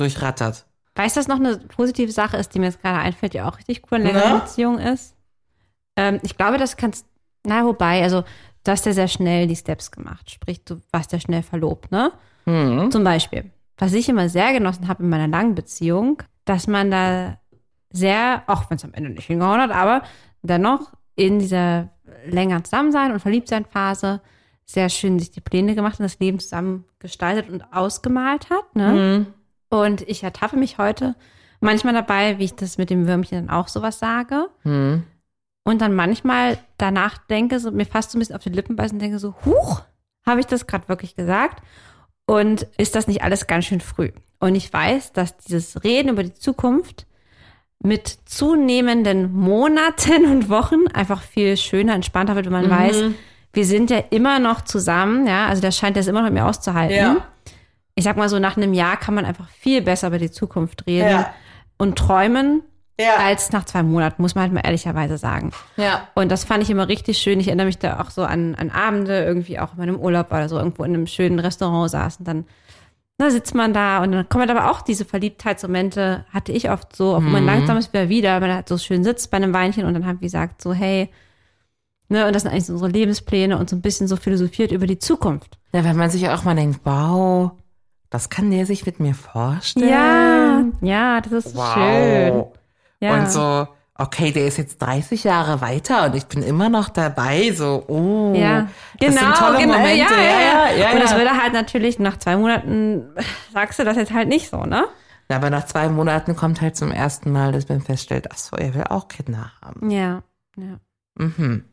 [0.00, 0.66] Durchrattert.
[0.94, 3.58] Weißt du, was noch eine positive Sache ist, die mir jetzt gerade einfällt, die auch
[3.58, 4.40] richtig cool in längeren?
[4.40, 5.14] Beziehung ist?
[5.96, 7.06] Ähm, ich glaube, das kannst,
[7.44, 8.22] na, wobei, also,
[8.64, 10.30] du hast ja sehr schnell die Steps gemacht.
[10.30, 12.12] Sprich, du warst ja schnell verlobt, ne?
[12.44, 12.90] Hm.
[12.90, 17.38] Zum Beispiel, was ich immer sehr genossen habe in meiner langen Beziehung, dass man da
[17.90, 20.02] sehr, auch wenn es am Ende nicht hingehauen hat, aber
[20.42, 21.90] dennoch in dieser
[22.26, 24.20] länger Zusammensein und Verliebtsein-Phase
[24.64, 28.76] sehr schön sich die Pläne gemacht und das Leben zusammen gestaltet und ausgemalt hat.
[28.76, 28.92] Ne?
[28.92, 29.26] Hm.
[29.70, 31.14] Und ich ertappe mich heute
[31.60, 34.48] manchmal dabei, wie ich das mit dem Würmchen dann auch sowas sage.
[34.64, 35.04] Hm.
[35.64, 38.96] Und dann manchmal danach denke, so, mir fast so ein bisschen auf die Lippen beißen
[38.96, 39.82] und denke so, huch,
[40.26, 41.62] habe ich das gerade wirklich gesagt?
[42.26, 44.10] Und ist das nicht alles ganz schön früh?
[44.38, 47.06] Und ich weiß, dass dieses Reden über die Zukunft
[47.82, 53.04] mit zunehmenden Monaten und Wochen einfach viel schöner, entspannter wird, wenn man weiß,
[53.52, 56.46] wir sind ja immer noch zusammen, ja, also der scheint das immer noch mit mir
[56.46, 56.96] auszuhalten.
[56.96, 57.26] Ja.
[57.94, 60.86] Ich sag mal so, nach einem Jahr kann man einfach viel besser über die Zukunft
[60.86, 61.34] reden Ja.
[61.76, 62.62] und träumen,
[62.98, 63.16] Ja.
[63.16, 65.52] als nach zwei Monaten, muss man halt mal ehrlicherweise sagen.
[65.76, 66.08] Ja.
[66.14, 67.40] Und das fand ich immer richtig schön.
[67.40, 70.48] Ich erinnere mich da auch so an, an Abende, irgendwie auch in meinem Urlaub oder
[70.48, 72.44] so, irgendwo in einem schönen Restaurant saß und dann
[73.18, 76.96] na, sitzt man da und dann kommen halt aber auch diese Verliebtheitsmomente, hatte ich oft
[76.96, 79.84] so, obwohl man langsam ist wieder wieder, man halt so schön sitzt bei einem Weinchen
[79.84, 81.10] und dann haben wir gesagt so, hey,
[82.08, 84.86] ne, und das sind eigentlich so unsere Lebenspläne und so ein bisschen so philosophiert über
[84.86, 85.58] die Zukunft.
[85.74, 87.50] Ja, wenn man sich auch mal denkt, wow,
[88.10, 89.88] das kann der sich mit mir vorstellen.
[89.88, 91.74] Ja, ja, das ist wow.
[91.74, 92.44] schön.
[93.00, 93.14] Ja.
[93.14, 97.52] Und so, okay, der ist jetzt 30 Jahre weiter und ich bin immer noch dabei,
[97.52, 98.34] so, oh.
[98.34, 100.14] Ja, das genau, sind tolle genau, Momente.
[100.14, 100.76] Ja, ja, ja.
[100.76, 103.06] ja, Und das würde halt natürlich nach zwei Monaten,
[103.52, 104.86] sagst du das jetzt halt nicht so, ne?
[105.30, 108.56] Ja, aber nach zwei Monaten kommt halt zum ersten Mal, dass man feststellt, ach so,
[108.56, 109.88] er will auch Kinder haben.
[109.88, 110.22] Ja,
[110.56, 110.80] ja.
[111.14, 111.64] Mhm.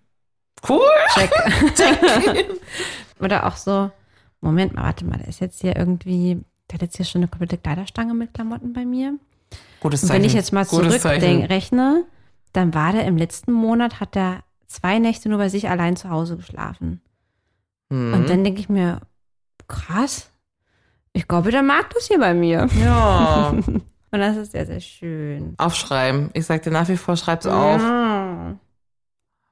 [0.68, 0.82] Cool.
[1.14, 1.32] Check.
[1.76, 2.50] Check.
[3.20, 3.90] Oder auch so,
[4.42, 7.28] Moment mal, warte mal, der ist jetzt hier irgendwie, der hat jetzt hier schon eine
[7.28, 9.18] komplette Kleiderstange mit Klamotten bei mir.
[9.80, 10.22] Gutes Und Zeichen.
[10.22, 12.06] wenn ich jetzt mal zurückrechne,
[12.54, 16.10] dann war der im letzten Monat, hat er zwei Nächte nur bei sich allein zu
[16.10, 17.02] Hause geschlafen.
[17.90, 18.14] Mhm.
[18.14, 19.02] Und dann denke ich mir,
[19.68, 20.30] krass,
[21.14, 22.68] ich glaube, der mag das hier bei mir.
[22.84, 23.54] Ja.
[24.10, 25.54] Und das ist sehr, sehr schön.
[25.58, 26.30] Aufschreiben.
[26.34, 27.82] Ich sag dir nach wie vor, schreib's auf.
[27.82, 28.17] Ja.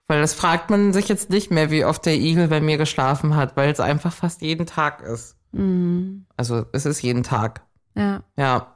[0.07, 3.35] Weil das fragt man sich jetzt nicht mehr, wie oft der Igel bei mir geschlafen
[3.35, 5.35] hat, weil es einfach fast jeden Tag ist.
[5.51, 6.25] Mhm.
[6.37, 7.61] Also es ist jeden Tag.
[7.95, 8.21] Ja.
[8.37, 8.75] Ja.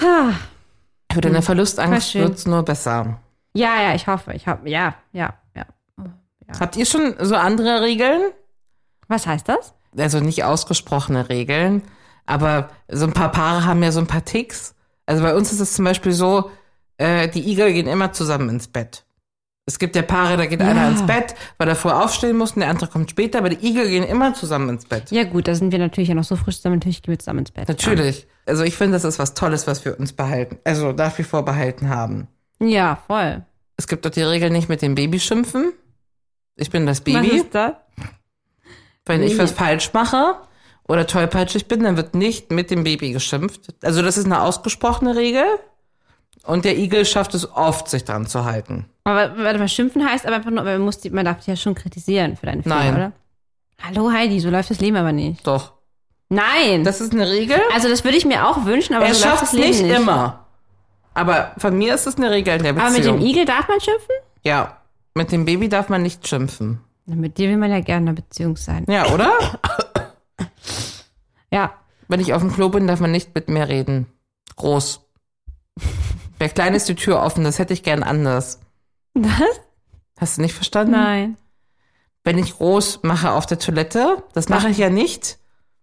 [0.00, 0.32] Ha.
[1.12, 2.22] Für deine Verlustangst schön.
[2.22, 3.20] wird's nur besser.
[3.54, 5.66] Ja, ja, ich hoffe, ich hoffe, ja, ja, ja.
[6.60, 8.32] Habt ihr schon so andere Regeln?
[9.08, 9.74] Was heißt das?
[9.96, 11.82] Also nicht ausgesprochene Regeln,
[12.26, 14.74] aber so ein paar Paare haben ja so ein paar Ticks.
[15.06, 16.50] Also bei uns ist es zum Beispiel so,
[16.98, 19.04] äh, die Igel gehen immer zusammen ins Bett.
[19.68, 20.88] Es gibt ja Paare, da geht einer Ja.
[20.88, 23.86] ins Bett, weil er vorher aufstehen muss und der andere kommt später, aber die Igel
[23.88, 25.10] gehen immer zusammen ins Bett.
[25.10, 27.40] Ja, gut, da sind wir natürlich ja noch so frisch zusammen, natürlich gehen wir zusammen
[27.40, 27.68] ins Bett.
[27.68, 28.26] Natürlich.
[28.46, 31.44] Also ich finde, das ist was Tolles, was wir uns behalten, also nach wie vor
[31.44, 32.28] behalten haben.
[32.60, 33.44] Ja, voll.
[33.76, 35.72] Es gibt doch die Regel nicht mit dem Baby schimpfen.
[36.56, 37.36] Ich bin das Was Baby.
[37.36, 37.72] ist das?
[39.04, 39.38] Wenn ich Nee.
[39.38, 40.36] was falsch mache
[40.88, 43.74] oder tollpatschig bin, dann wird nicht mit dem Baby geschimpft.
[43.82, 45.44] Also das ist eine ausgesprochene Regel.
[46.48, 48.86] Und der Igel schafft es oft, sich dran zu halten.
[49.04, 51.56] Aber warte mal, schimpfen heißt aber einfach nur, man, muss die, man darf dich ja
[51.56, 52.94] schon kritisieren für deine Fehler, Nein.
[52.94, 53.12] oder?
[53.82, 55.46] Hallo Heidi, so läuft das Leben aber nicht.
[55.46, 55.74] Doch.
[56.30, 56.84] Nein.
[56.84, 57.58] Das ist eine Regel.
[57.74, 59.68] also das würde ich mir auch wünschen, aber er so läuft schafft das es Leben
[59.72, 60.46] nicht, nicht immer.
[61.12, 63.30] Aber von mir ist es eine Regel in der Aber mit dem Beziehung.
[63.30, 64.14] Igel darf man schimpfen?
[64.42, 64.74] ja.
[65.14, 66.80] Mit dem Baby darf man nicht schimpfen.
[67.04, 68.86] Mit dir will man ja gerne in einer Beziehung sein.
[68.88, 69.32] Ja, oder?
[71.50, 71.72] Ja.
[72.08, 74.06] Wenn ich auf dem Klo bin, darf man nicht mit mir reden.
[74.56, 75.00] Groß.
[76.38, 78.60] Wer klein ist die Tür offen, das hätte ich gern anders.
[79.14, 79.60] Was?
[80.20, 80.92] Hast du nicht verstanden?
[80.92, 81.36] Nein.
[82.24, 85.38] Wenn ich groß mache auf der Toilette, das mache ich ja nicht.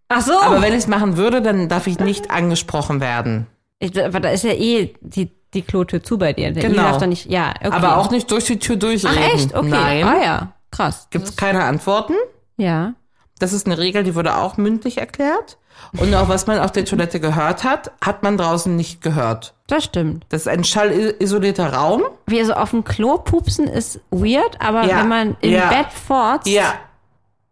[0.10, 0.40] Ach so.
[0.40, 3.48] Aber wenn ich es machen würde, dann darf ich nicht angesprochen werden.
[3.80, 6.52] ich, aber da ist ja eh die, die Klotür zu bei dir.
[6.52, 6.74] Der Genau.
[6.76, 7.70] Igel darf doch nicht, ja, okay.
[7.72, 9.18] Aber auch nicht durch die Tür durchreden.
[9.20, 9.56] Ach echt?
[9.56, 9.70] Okay.
[9.70, 10.04] Nein.
[10.04, 11.08] Ah ja, krass.
[11.10, 12.14] Gibt es keine Antworten?
[12.58, 12.94] Ja.
[13.40, 15.58] Das ist eine Regel, die wurde auch mündlich erklärt.
[15.98, 19.55] Und auch was man auf der Toilette gehört hat, hat man draußen nicht gehört.
[19.68, 20.26] Das stimmt.
[20.30, 22.04] Das ist ein schallisolierter Raum.
[22.28, 25.00] Wie so auf dem Klo pupsen ist weird, aber Ja.
[25.00, 25.70] wenn man im Ja.
[25.70, 26.76] Bett forzt, Ja.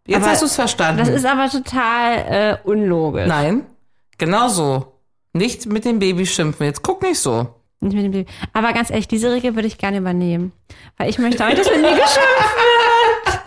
[0.06, 0.98] Jetzt Aber hast du es verstanden.
[0.98, 3.26] das ist aber total äh, unlogisch.
[3.26, 3.64] Nein,
[4.18, 4.92] genau so.
[5.32, 6.66] Nicht mit dem Baby schimpfen.
[6.66, 7.48] Jetzt guck nicht so.
[7.80, 8.30] Nicht mit dem Baby.
[8.52, 10.52] Aber ganz ehrlich, diese Regel würde ich gerne übernehmen.
[10.98, 13.40] Weil ich möchte auch nicht, dass mit mir geschimpft wird.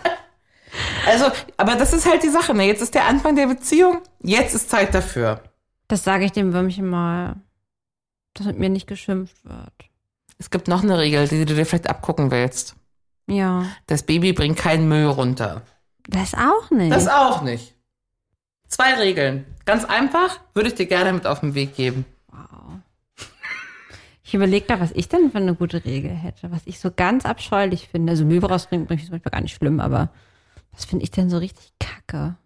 [1.06, 2.52] Also, aber das ist halt die Sache.
[2.54, 2.64] Ne?
[2.66, 4.00] Jetzt ist der Anfang der Beziehung.
[4.22, 5.40] Jetzt ist Zeit dafür.
[5.86, 7.36] Das sage ich dem Würmchen mal,
[8.38, 9.90] dass mit mir nicht geschimpft wird.
[10.38, 12.76] Es gibt noch eine Regel, die du dir vielleicht abgucken willst.
[13.28, 13.66] Ja.
[13.86, 15.62] Das Baby bringt keinen Müll runter.
[16.08, 16.92] Das auch nicht.
[16.92, 17.74] Das auch nicht.
[18.68, 19.46] Zwei Regeln.
[19.64, 22.04] Ganz einfach, würde ich dir gerne mit auf den Weg geben.
[24.28, 27.24] Ich überlege da, was ich denn für eine gute Regel hätte, was ich so ganz
[27.24, 28.10] abscheulich finde.
[28.10, 30.10] Also Müll rausbringen finde ich zum Beispiel gar nicht schlimm, aber
[30.72, 32.36] was finde ich denn so richtig kacke?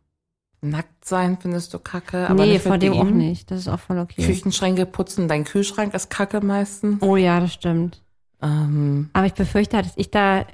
[0.65, 3.51] Nackt sein findest du kacke, aber nee, vor dem auch nicht.
[3.51, 4.25] Das ist auch voll okay.
[4.25, 7.03] Küchenschränke putzen, dein Kühlschrank ist kacke meistens.
[7.03, 8.01] Oh ja, das stimmt.
[8.41, 10.47] Ähm, Aber ich befürchte, dass ich da,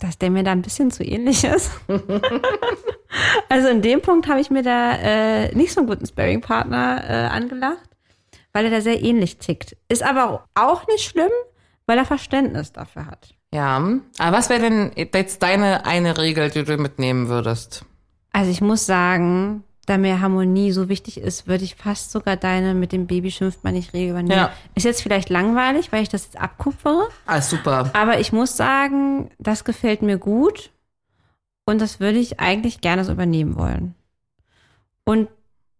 [0.00, 1.70] dass der mir da ein bisschen zu ähnlich ist.
[3.50, 7.12] also in dem Punkt habe ich mir da äh, nicht so einen guten Sparring-Partner äh,
[7.28, 7.90] angelacht,
[8.54, 9.76] weil er da sehr ähnlich tickt.
[9.88, 11.30] Ist aber auch nicht schlimm,
[11.84, 13.34] weil er Verständnis dafür hat.
[13.52, 13.76] ja,
[14.18, 17.84] aber was wäre denn jetzt deine eine Regel, die du mitnehmen würdest?
[18.32, 22.74] Also ich muss sagen, da mir Harmonie so wichtig ist, würde ich fast sogar deine
[22.74, 24.32] mit dem Baby schimpft man nicht Regel übernehmen.
[24.38, 24.52] Ja.
[24.74, 27.08] Ist jetzt vielleicht langweilig, weil ich das jetzt abkupfere.
[27.26, 27.90] Ah, super.
[27.94, 30.70] Aber ich muss sagen, das gefällt mir gut
[31.64, 33.94] und das würde ich eigentlich gerne so übernehmen wollen.
[35.04, 35.28] Und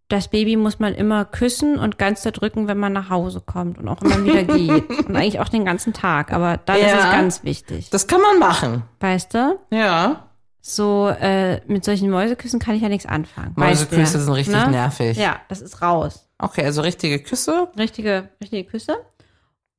[0.08, 3.88] das Baby muss man immer küssen und ganz zerdrücken, wenn man nach Hause kommt und
[3.88, 4.88] auch immer wieder geht.
[5.06, 6.32] Und eigentlich auch den ganzen Tag.
[6.32, 7.10] Aber dann ist es Ja.
[7.12, 7.90] ganz wichtig.
[7.90, 8.84] Das kann man machen.
[9.00, 9.58] Weißt du?
[9.70, 10.27] Ja.
[10.68, 13.54] So, äh, mit solchen Mäuseküssen kann ich ja nichts anfangen.
[13.56, 14.70] Mäuseküsse sind richtig ne?
[14.70, 15.16] nervig.
[15.16, 16.28] Ja, das ist raus.
[16.36, 18.98] Okay, also richtige Küsse Richtige, richtige Küsse.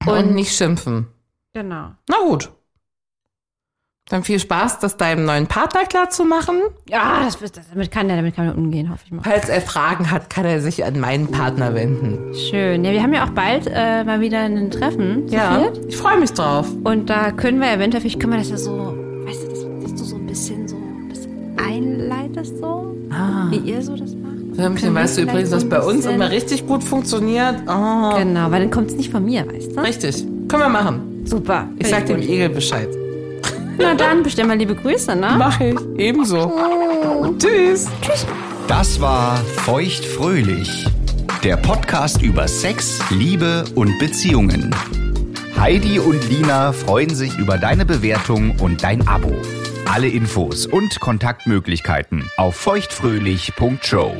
[0.07, 1.05] und, nicht schimpfen.
[1.53, 1.91] Genau.
[2.09, 2.49] Na gut.
[4.09, 6.59] Dann viel Spaß, das deinem neuen Partner klar zu machen.
[6.89, 9.21] Ja, das, das, damit kann er, damit kann er umgehen, hoffe ich mal.
[9.21, 12.33] Falls er Fragen hat, kann er sich an meinen Partner wenden.
[12.33, 12.83] Schön.
[12.83, 15.27] Ja, wir haben ja auch bald äh, mal wieder ein Treffen.
[15.27, 15.85] Ja, viert.
[15.87, 16.67] ich freue mich drauf.
[16.83, 19.08] Und da können wir eventuell, vielleicht können wir das ja so,
[21.79, 22.95] einleitest so,
[23.49, 24.81] wie ihr so das macht.
[24.83, 27.55] Wir weißt du übrigens, ein bei uns immer richtig gut funktioniert?
[27.67, 29.81] Oh, Genau, weil dann kommt es nicht von mir, weißt du?
[29.81, 30.25] richtig.
[30.47, 31.21] Können wir machen.
[31.25, 31.67] Super.
[31.77, 32.89] Ich sag dem Igel Bescheid.
[33.77, 35.35] Na dann, bestell mal liebe Grüße, ne?
[35.37, 35.75] Mach ich.
[35.97, 36.51] Ebenso.
[37.37, 37.87] Tschüss.
[38.67, 40.85] Das war Feuchtfröhlich,
[41.43, 44.75] der Podcast über Sex, Liebe und Beziehungen.
[45.57, 49.31] Heidi und Lina freuen sich über deine Bewertung und dein Abo.
[49.91, 54.13] Alle Infos und Kontaktmöglichkeiten auf feuchtfröhlich.show.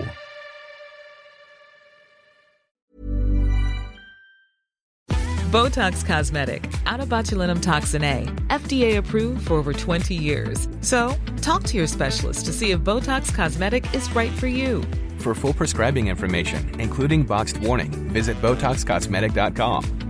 [5.51, 10.67] Botox Cosmetic, out of botulinum toxin A, FDA approved for over 20 years.
[10.82, 14.82] So, talk to your specialist to see if Botox Cosmetic is right for you.
[15.20, 19.99] For full prescribing information, including boxed warning, visit BotoxCosmetic.com